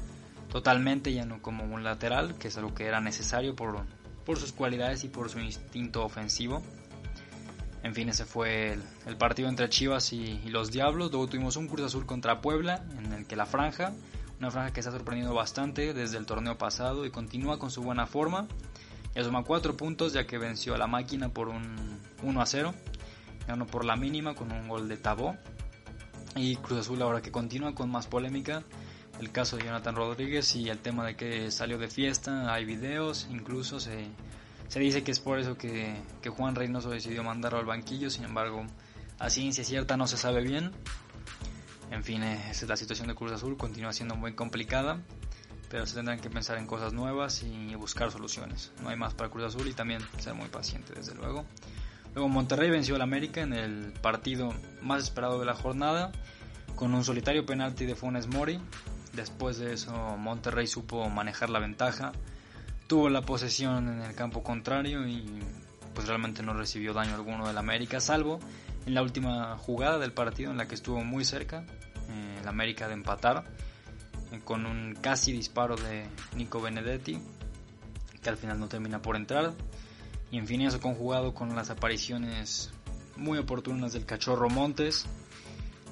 totalmente, 0.51 1.15
ya 1.15 1.25
no 1.25 1.41
como 1.41 1.65
un 1.65 1.83
lateral, 1.83 2.35
que 2.37 2.49
es 2.49 2.57
algo 2.59 2.75
que 2.75 2.85
era 2.85 3.01
necesario 3.01 3.57
por, 3.57 3.87
por 4.27 4.39
sus 4.39 4.53
cualidades 4.53 5.05
y 5.05 5.09
por 5.09 5.31
su 5.31 5.41
instinto 5.41 6.05
ofensivo. 6.05 6.63
En 7.83 7.95
fin, 7.95 8.11
ese 8.11 8.27
fue 8.27 8.75
el, 8.75 8.83
el 9.07 9.17
partido 9.17 9.49
entre 9.49 9.69
Chivas 9.71 10.13
y, 10.13 10.41
y, 10.45 10.51
los 10.51 10.71
Diablos. 10.71 11.11
Luego 11.11 11.27
tuvimos 11.27 11.57
un 11.57 11.67
Cruz 11.67 11.87
Azul 11.87 12.05
contra 12.05 12.43
Puebla, 12.43 12.85
en 12.99 13.13
el 13.13 13.27
que 13.27 13.35
la 13.35 13.47
franja, 13.47 13.93
una 14.39 14.51
franja 14.51 14.73
que 14.73 14.81
está 14.81 14.93
sorprendiendo 14.93 15.35
bastante 15.35 15.95
desde 15.95 16.19
el 16.19 16.27
torneo 16.27 16.59
pasado 16.59 17.07
y 17.07 17.11
continúa 17.11 17.59
con 17.59 17.71
su 17.71 17.83
buena 17.83 18.07
forma. 18.07 18.47
Ya 19.15 19.25
suma 19.25 19.45
4 19.45 19.77
puntos 19.77 20.13
ya 20.13 20.27
que 20.27 20.39
venció 20.39 20.75
a 20.75 20.79
la 20.79 20.87
máquina 20.87 21.31
por 21.31 21.49
un 21.49 21.99
1 22.23 22.41
a 22.41 22.47
0. 22.47 22.75
Ganó 23.47 23.67
por 23.67 23.85
la 23.85 23.97
mínima 23.97 24.35
con 24.35 24.53
un 24.53 24.69
gol 24.69 24.89
de 24.89 24.97
Tabó. 24.97 25.37
Y 26.35 26.57
Cruz 26.57 26.81
Azul 26.81 27.03
ahora 27.03 27.21
que 27.21 27.31
continúa 27.31 27.75
con 27.75 27.91
más 27.91 28.07
polémica. 28.07 28.63
El 29.21 29.31
caso 29.31 29.57
de 29.57 29.65
Jonathan 29.65 29.95
Rodríguez 29.95 30.57
y 30.57 30.69
el 30.69 30.79
tema 30.79 31.05
de 31.05 31.17
que 31.17 31.51
salió 31.51 31.79
de 31.79 31.89
fiesta. 31.89 32.53
Hay 32.53 32.65
videos, 32.65 33.29
incluso 33.31 33.79
se, 33.81 34.07
se 34.69 34.81
dice 34.81 35.05
que 35.05 35.13
es 35.13 35.21
por 35.21 35.39
eso 35.39 35.57
que, 35.57 35.95
que 36.23 36.31
Juan 36.31 36.55
Reynoso 36.55 36.91
decidió 36.91 37.23
mandarlo 37.23 37.59
al 37.59 37.67
banquillo. 37.67 38.11
Sin 38.11 38.25
embargo, 38.25 38.65
a 39.19 39.31
ciencia 39.31 39.65
cierta 39.65 39.97
no 39.97 40.07
se 40.07 40.17
sabe 40.17 40.43
bien. 40.43 40.73
En 41.91 42.03
fin, 42.03 42.23
esa 42.23 42.65
es 42.65 42.69
la 42.69 42.77
situación 42.77 43.09
de 43.09 43.15
Cruz 43.15 43.33
Azul. 43.33 43.57
Continúa 43.57 43.93
siendo 43.93 44.17
muy 44.17 44.35
complicada 44.35 44.99
pero 45.73 45.87
se 45.87 45.95
tendrán 45.95 46.21
que 46.21 46.29
pensar 46.29 46.59
en 46.59 46.67
cosas 46.67 46.93
nuevas 46.93 47.43
y 47.43 47.75
buscar 47.77 48.13
soluciones. 48.13 48.73
No 48.83 48.91
hay 48.91 48.97
más 48.97 49.15
para 49.15 49.31
Cruz 49.31 49.45
Azul 49.45 49.67
y 49.67 49.73
también 49.73 50.03
ser 50.19 50.35
muy 50.35 50.49
paciente, 50.51 50.93
desde 50.93 51.15
luego. 51.15 51.47
Luego 52.15 52.29
Monterrey 52.29 52.71
venció 52.71 52.95
al 52.95 53.03
América 53.03 53.41
en 53.41 53.53
el 53.53 53.93
partido 54.01 54.53
más 54.81 55.03
esperado 55.03 55.39
de 55.41 55.47
la 55.47 55.55
jornada 55.55 56.13
con 56.77 56.95
un 56.95 57.05
solitario 57.05 57.47
penalti 57.47 57.87
de 57.87 57.95
Funes 57.95 58.27
Mori. 58.27 58.61
Después 59.15 59.59
de 59.59 59.75
eso 59.75 59.93
Monterrey 60.17 60.67
supo 60.67 61.09
manejar 61.09 61.51
la 61.51 61.59
ventaja, 61.59 62.13
tuvo 62.87 63.09
la 63.09 63.23
posesión 63.23 63.89
en 63.89 64.03
el 64.03 64.15
campo 64.15 64.43
contrario 64.43 65.07
y 65.07 65.41
pues 65.95 66.09
realmente 66.09 66.43
no 66.43 66.55
recibió 66.55 66.95
daño 66.95 67.15
alguno 67.15 67.47
del 67.47 67.59
América, 67.59 68.01
salvo 68.01 68.41
en 68.87 68.95
la 68.95 69.03
última 69.03 69.57
jugada 69.59 69.99
del 69.99 70.13
partido 70.13 70.51
en 70.51 70.57
la 70.57 70.67
que 70.67 70.75
estuvo 70.75 71.05
muy 71.05 71.25
cerca 71.25 71.65
eh, 72.09 72.39
el 72.41 72.49
América 72.49 72.89
de 72.89 72.95
empatar 72.95 73.45
con 74.45 74.67
un 74.67 74.95
casi 75.01 75.33
disparo 75.33 75.77
de 75.77 76.07
Nico 76.37 76.61
Benedetti, 76.61 77.19
que 78.23 78.31
al 78.31 78.37
final 78.37 78.59
no 78.59 78.69
termina 78.69 79.03
por 79.03 79.17
entrar. 79.17 79.53
Y 80.33 80.39
en 80.39 80.47
fin, 80.47 80.63
eso 80.63 80.81
conjugado 80.81 81.35
con 81.35 81.55
las 81.55 81.69
apariciones 81.69 82.71
muy 83.17 83.39
oportunas 83.39 83.93
del 83.93 84.07
cachorro 84.07 84.49
Montes, 84.49 85.05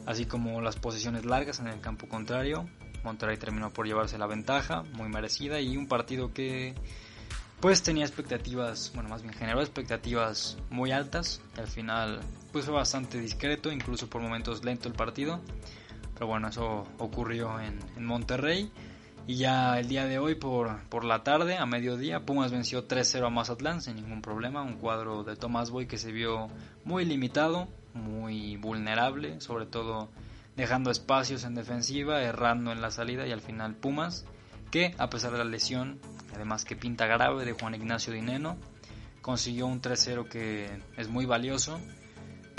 así 0.07 0.25
como 0.25 0.63
las 0.63 0.77
posiciones 0.77 1.27
largas 1.27 1.61
en 1.61 1.69
el 1.69 1.81
campo 1.81 2.09
contrario. 2.09 2.67
Monterrey 3.05 3.37
terminó 3.37 3.71
por 3.71 3.87
llevarse 3.87 4.17
la 4.17 4.27
ventaja, 4.27 4.83
muy 4.95 5.11
merecida, 5.11 5.61
y 5.61 5.77
un 5.77 5.87
partido 5.87 6.33
que 6.33 6.75
pues 7.61 7.83
tenía 7.83 8.07
expectativas, 8.07 8.91
bueno, 8.95 9.11
más 9.11 9.21
bien 9.21 9.35
generó 9.35 9.61
expectativas 9.61 10.57
muy 10.71 10.91
altas. 10.91 11.43
Al 11.59 11.69
final 11.69 12.21
pues 12.51 12.65
fue 12.65 12.73
bastante 12.73 13.21
discreto, 13.21 13.71
incluso 13.71 14.09
por 14.09 14.23
momentos 14.23 14.65
lento 14.65 14.89
el 14.89 14.95
partido. 14.95 15.39
Pero 16.15 16.29
bueno, 16.29 16.49
eso 16.49 16.87
ocurrió 16.99 17.61
en 17.61 18.05
Monterrey. 18.07 18.73
Y 19.31 19.37
ya 19.37 19.79
el 19.79 19.87
día 19.87 20.07
de 20.07 20.19
hoy 20.19 20.35
por, 20.35 20.83
por 20.89 21.05
la 21.05 21.23
tarde, 21.23 21.57
a 21.57 21.65
mediodía, 21.65 22.27
Pumas 22.27 22.51
venció 22.51 22.89
3-0 22.89 23.29
a 23.29 23.31
Mazatlán 23.31 23.81
sin 23.81 23.95
ningún 23.95 24.23
problema. 24.23 24.61
Un 24.63 24.75
cuadro 24.75 25.23
de 25.23 25.37
Tomás 25.37 25.71
Boy 25.71 25.87
que 25.87 25.99
se 25.99 26.11
vio 26.11 26.49
muy 26.85 27.05
limitado, 27.05 27.69
muy 27.95 28.57
vulnerable, 28.57 29.41
sobre 29.41 29.67
todo 29.67 30.09
dejando 30.57 30.91
espacios 30.91 31.45
en 31.45 31.55
defensiva, 31.55 32.21
errando 32.21 32.73
en 32.73 32.83
la 32.83 32.91
salida 32.91 33.25
y 33.25 33.31
al 33.31 33.41
final 33.41 33.77
Pumas, 33.77 34.25
que 34.73 34.97
a 34.99 35.09
pesar 35.11 35.31
de 35.31 35.39
la 35.39 35.45
lesión, 35.45 36.01
además 36.35 36.65
que 36.65 36.75
pinta 36.75 37.07
grave 37.07 37.45
de 37.45 37.53
Juan 37.53 37.77
Ignacio 37.77 38.13
Dineno, 38.13 38.57
consiguió 39.23 39.69
un 39.69 39.81
3-0 39.81 40.29
que 40.29 40.83
es 40.97 41.07
muy 41.07 41.25
valioso 41.25 41.79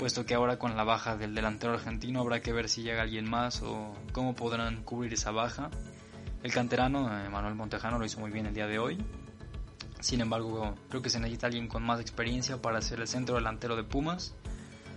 puesto 0.02 0.26
que 0.26 0.34
ahora 0.34 0.58
con 0.58 0.76
la 0.76 0.82
baja 0.82 1.16
del 1.16 1.32
delantero 1.32 1.74
argentino 1.74 2.20
habrá 2.20 2.40
que 2.40 2.52
ver 2.52 2.68
si 2.68 2.82
llega 2.82 3.02
alguien 3.02 3.30
más 3.30 3.62
o 3.62 3.94
cómo 4.12 4.34
podrán 4.34 4.82
cubrir 4.82 5.12
esa 5.12 5.30
baja. 5.30 5.70
El 6.42 6.52
canterano 6.52 7.06
eh, 7.06 7.28
Manuel 7.28 7.54
Montejano 7.54 7.98
lo 7.98 8.04
hizo 8.04 8.18
muy 8.18 8.32
bien 8.32 8.46
el 8.46 8.54
día 8.54 8.66
de 8.66 8.78
hoy. 8.78 8.98
Sin 10.00 10.20
embargo, 10.20 10.74
creo 10.88 11.00
que 11.00 11.08
se 11.08 11.20
necesita 11.20 11.46
alguien 11.46 11.68
con 11.68 11.84
más 11.84 12.00
experiencia 12.00 12.60
para 12.60 12.82
ser 12.82 13.00
el 13.00 13.06
centro 13.06 13.36
delantero 13.36 13.76
de 13.76 13.84
Pumas. 13.84 14.34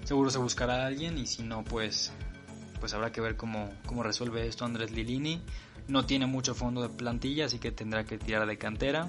Seguro 0.03 0.31
se 0.31 0.39
buscará 0.39 0.84
a 0.84 0.88
alguien 0.88 1.19
y 1.19 1.27
si 1.27 1.43
no, 1.43 1.63
pues, 1.63 2.12
pues 2.79 2.95
habrá 2.95 3.12
que 3.12 3.21
ver 3.21 3.38
cómo, 3.38 3.71
cómo 3.86 4.01
resuelve 4.01 4.47
esto 4.47 4.65
Andrés 4.65 4.91
Lilini. 4.91 5.43
No 5.88 6.08
tiene 6.08 6.25
mucho 6.25 6.55
fondo 6.55 6.81
de 6.81 6.89
plantilla, 6.89 7.45
así 7.45 7.60
que 7.60 7.71
tendrá 7.71 8.05
que 8.05 8.17
tirar 8.17 8.47
de 8.47 8.58
cantera. 8.58 9.08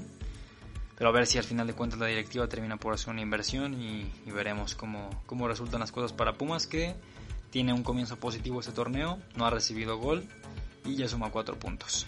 Pero 0.99 1.09
a 1.09 1.13
ver 1.13 1.27
si 1.27 1.39
al 1.39 1.45
final 1.45 1.67
de 1.67 1.73
cuentas 1.73 1.99
la 1.99 2.07
directiva 2.07 2.47
termina 2.49 2.77
por 2.77 2.93
hacer 2.93 3.11
una 3.11 3.23
inversión 3.23 3.81
y, 3.81 4.11
veremos 4.31 4.75
cómo, 4.75 5.09
cómo 5.25 5.49
resultan 5.49 5.81
las 5.81 5.93
cosas 5.93 6.13
para 6.13 6.35
Pumas, 6.35 6.67
que 6.67 6.97
tiene 7.51 7.73
un 7.73 7.83
comienzo 7.83 8.19
positivo 8.19 8.61
este 8.61 8.73
torneo, 8.73 9.19
no 9.37 9.47
ha 9.47 9.51
recibido 9.51 9.97
gol 9.97 10.27
y 10.85 10.97
ya 10.97 11.09
suma 11.09 11.31
cuatro 11.31 11.59
puntos. 11.59 12.07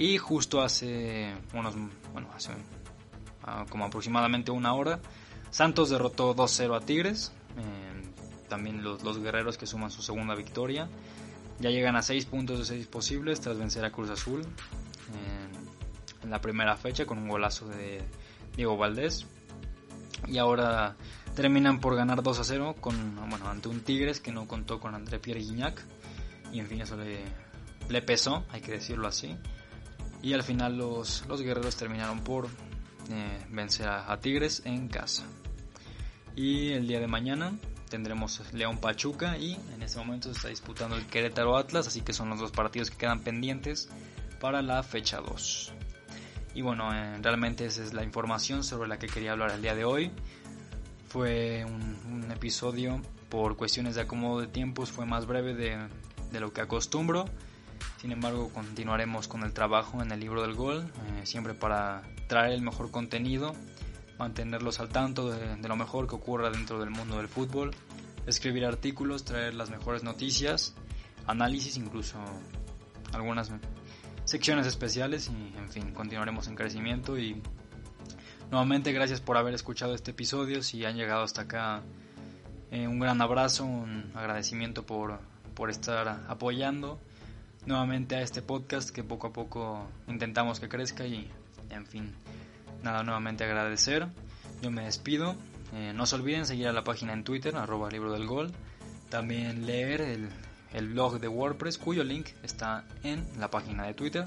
Y 0.00 0.16
justo 0.16 0.62
hace 0.62 1.30
unos, 1.52 1.74
bueno, 2.14 2.30
hace 2.34 2.52
uh, 2.52 3.68
como 3.68 3.84
aproximadamente 3.84 4.50
una 4.50 4.72
hora, 4.72 4.98
Santos 5.50 5.90
derrotó 5.90 6.34
2-0 6.34 6.74
a 6.74 6.80
Tigres. 6.80 7.32
Eh, 7.58 8.48
también 8.48 8.82
los, 8.82 9.02
los, 9.02 9.18
guerreros 9.18 9.58
que 9.58 9.66
suman 9.66 9.90
su 9.90 10.00
segunda 10.00 10.34
victoria. 10.34 10.88
Ya 11.58 11.68
llegan 11.68 11.96
a 11.96 12.02
6 12.02 12.24
puntos 12.24 12.60
de 12.60 12.64
6 12.64 12.86
posibles 12.86 13.42
tras 13.42 13.58
vencer 13.58 13.84
a 13.84 13.92
Cruz 13.92 14.08
Azul. 14.08 14.40
Eh, 14.40 16.24
en 16.24 16.30
la 16.30 16.40
primera 16.40 16.78
fecha 16.78 17.04
con 17.04 17.18
un 17.18 17.28
golazo 17.28 17.68
de 17.68 18.00
Diego 18.56 18.78
Valdés. 18.78 19.26
Y 20.26 20.38
ahora 20.38 20.96
terminan 21.36 21.78
por 21.78 21.94
ganar 21.94 22.22
2 22.22 22.38
a 22.38 22.44
0 22.44 22.76
con, 22.80 23.16
bueno, 23.28 23.50
ante 23.50 23.68
un 23.68 23.80
Tigres 23.80 24.18
que 24.18 24.32
no 24.32 24.48
contó 24.48 24.80
con 24.80 24.94
André 24.94 25.18
Pierre 25.18 25.40
Guignac. 25.40 25.84
Y 26.54 26.60
en 26.60 26.68
fin, 26.68 26.80
eso 26.80 26.96
le, 26.96 27.18
le 27.90 28.00
pesó, 28.00 28.46
hay 28.48 28.62
que 28.62 28.72
decirlo 28.72 29.06
así. 29.06 29.36
Y 30.22 30.34
al 30.34 30.42
final 30.42 30.76
los, 30.76 31.24
los 31.26 31.40
guerreros 31.40 31.76
terminaron 31.76 32.20
por 32.20 32.46
eh, 33.10 33.46
vencer 33.50 33.88
a, 33.88 34.16
Tigres 34.20 34.62
en 34.64 34.88
casa. 34.88 35.24
Y 36.36 36.68
el 36.70 36.86
día 36.86 37.00
de 37.00 37.06
mañana 37.06 37.58
tendremos 37.88 38.40
León 38.52 38.78
Pachuca 38.78 39.36
y 39.36 39.54
en 39.74 39.82
este 39.82 39.98
momento 39.98 40.28
se 40.28 40.36
está 40.36 40.48
disputando 40.48 40.96
el 40.96 41.06
Querétaro 41.06 41.56
Atlas, 41.56 41.88
así 41.88 42.02
que 42.02 42.12
son 42.12 42.28
los 42.28 42.38
dos 42.38 42.52
partidos 42.52 42.90
que 42.90 42.96
quedan 42.96 43.20
pendientes 43.20 43.88
para 44.40 44.62
la 44.62 44.82
fecha 44.82 45.20
2. 45.20 45.72
Y 46.54 46.62
bueno, 46.62 46.92
eh, 46.94 47.18
realmente 47.22 47.64
esa 47.64 47.82
es 47.82 47.92
la 47.92 48.04
información 48.04 48.62
sobre 48.62 48.88
la 48.88 48.98
que 48.98 49.06
quería 49.06 49.32
hablar 49.32 49.50
el 49.52 49.62
día 49.62 49.74
de 49.74 49.84
hoy. 49.84 50.10
Fue 51.08 51.64
un, 51.64 52.30
episodio 52.30 53.02
por 53.28 53.56
cuestiones 53.56 53.96
de 53.96 54.02
acomodo 54.02 54.40
de 54.40 54.46
tiempos, 54.46 54.90
fue 54.90 55.04
más 55.04 55.26
breve 55.26 55.54
de, 55.54 55.76
de, 56.30 56.40
lo 56.40 56.52
que 56.52 56.60
acostumbro. 56.60 57.26
Sin 58.00 58.12
embargo, 58.12 58.48
continuaremos 58.48 59.28
con 59.28 59.42
el 59.42 59.52
trabajo 59.52 60.02
en 60.02 60.10
el 60.10 60.20
libro 60.20 60.40
del 60.42 60.54
gol, 60.54 60.90
eh, 61.18 61.26
siempre 61.26 61.52
para 61.52 62.02
traer 62.28 62.52
el 62.52 62.62
mejor 62.62 62.90
contenido, 62.90 63.54
mantenerlos 64.18 64.80
al 64.80 64.88
tanto 64.88 65.30
de, 65.30 65.56
lo 65.56 65.76
mejor 65.76 66.06
que 66.06 66.14
ocurra 66.14 66.50
dentro 66.50 66.78
del 66.80 66.90
mundo 66.90 67.18
del 67.18 67.28
fútbol, 67.28 67.72
escribir 68.26 68.64
artículos, 68.64 69.24
traer 69.24 69.54
las 69.54 69.70
mejores 69.70 70.02
noticias, 70.02 70.74
análisis, 71.26 71.76
incluso 71.76 72.18
algunas 73.12 73.50
secciones 74.24 74.66
especiales 74.66 75.28
y 75.28 75.58
en 75.58 75.70
fin, 75.70 75.92
continuaremos 75.92 76.48
en 76.48 76.54
crecimiento. 76.54 77.18
Y 77.18 77.42
nuevamente 78.50 78.92
gracias 78.92 79.20
por 79.20 79.36
haber 79.36 79.54
escuchado 79.54 79.94
este 79.94 80.12
episodio, 80.12 80.62
si 80.62 80.84
han 80.84 80.96
llegado 80.96 81.22
hasta 81.22 81.42
acá 81.42 81.82
eh, 82.70 82.86
un 82.86 82.98
gran 82.98 83.20
abrazo, 83.20 83.64
un 83.64 84.12
agradecimiento 84.14 84.86
por, 84.86 85.18
por 85.54 85.70
estar 85.70 86.24
apoyando 86.28 87.00
nuevamente 87.66 88.16
a 88.16 88.22
este 88.22 88.42
podcast 88.42 88.90
que 88.90 89.04
poco 89.04 89.28
a 89.28 89.32
poco 89.32 89.88
intentamos 90.08 90.60
que 90.60 90.68
crezca 90.68 91.06
y 91.06 91.30
en 91.70 91.86
fin, 91.86 92.12
nada, 92.82 93.02
nuevamente 93.02 93.44
agradecer, 93.44 94.08
yo 94.62 94.70
me 94.70 94.84
despido, 94.84 95.34
eh, 95.74 95.92
no 95.94 96.06
se 96.06 96.16
olviden 96.16 96.46
seguir 96.46 96.68
a 96.68 96.72
la 96.72 96.84
página 96.84 97.12
en 97.12 97.24
Twitter, 97.24 97.56
arroba 97.56 97.90
libro 97.90 98.12
del 98.12 98.26
gol, 98.26 98.52
también 99.08 99.66
leer 99.66 100.00
el 100.00 100.30
el 100.72 100.88
blog 100.88 101.20
de 101.20 101.28
WordPress 101.28 101.78
cuyo 101.78 102.04
link 102.04 102.28
está 102.42 102.84
en 103.02 103.26
la 103.38 103.50
página 103.50 103.86
de 103.86 103.94
Twitter. 103.94 104.24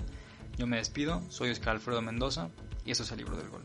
Yo 0.57 0.67
me 0.67 0.77
despido, 0.77 1.21
soy 1.29 1.49
Oscar 1.51 1.75
Alfredo 1.75 2.01
Mendoza 2.01 2.49
y 2.85 2.91
eso 2.91 3.03
es 3.03 3.11
el 3.11 3.17
libro 3.19 3.37
del 3.37 3.49
gol. 3.49 3.63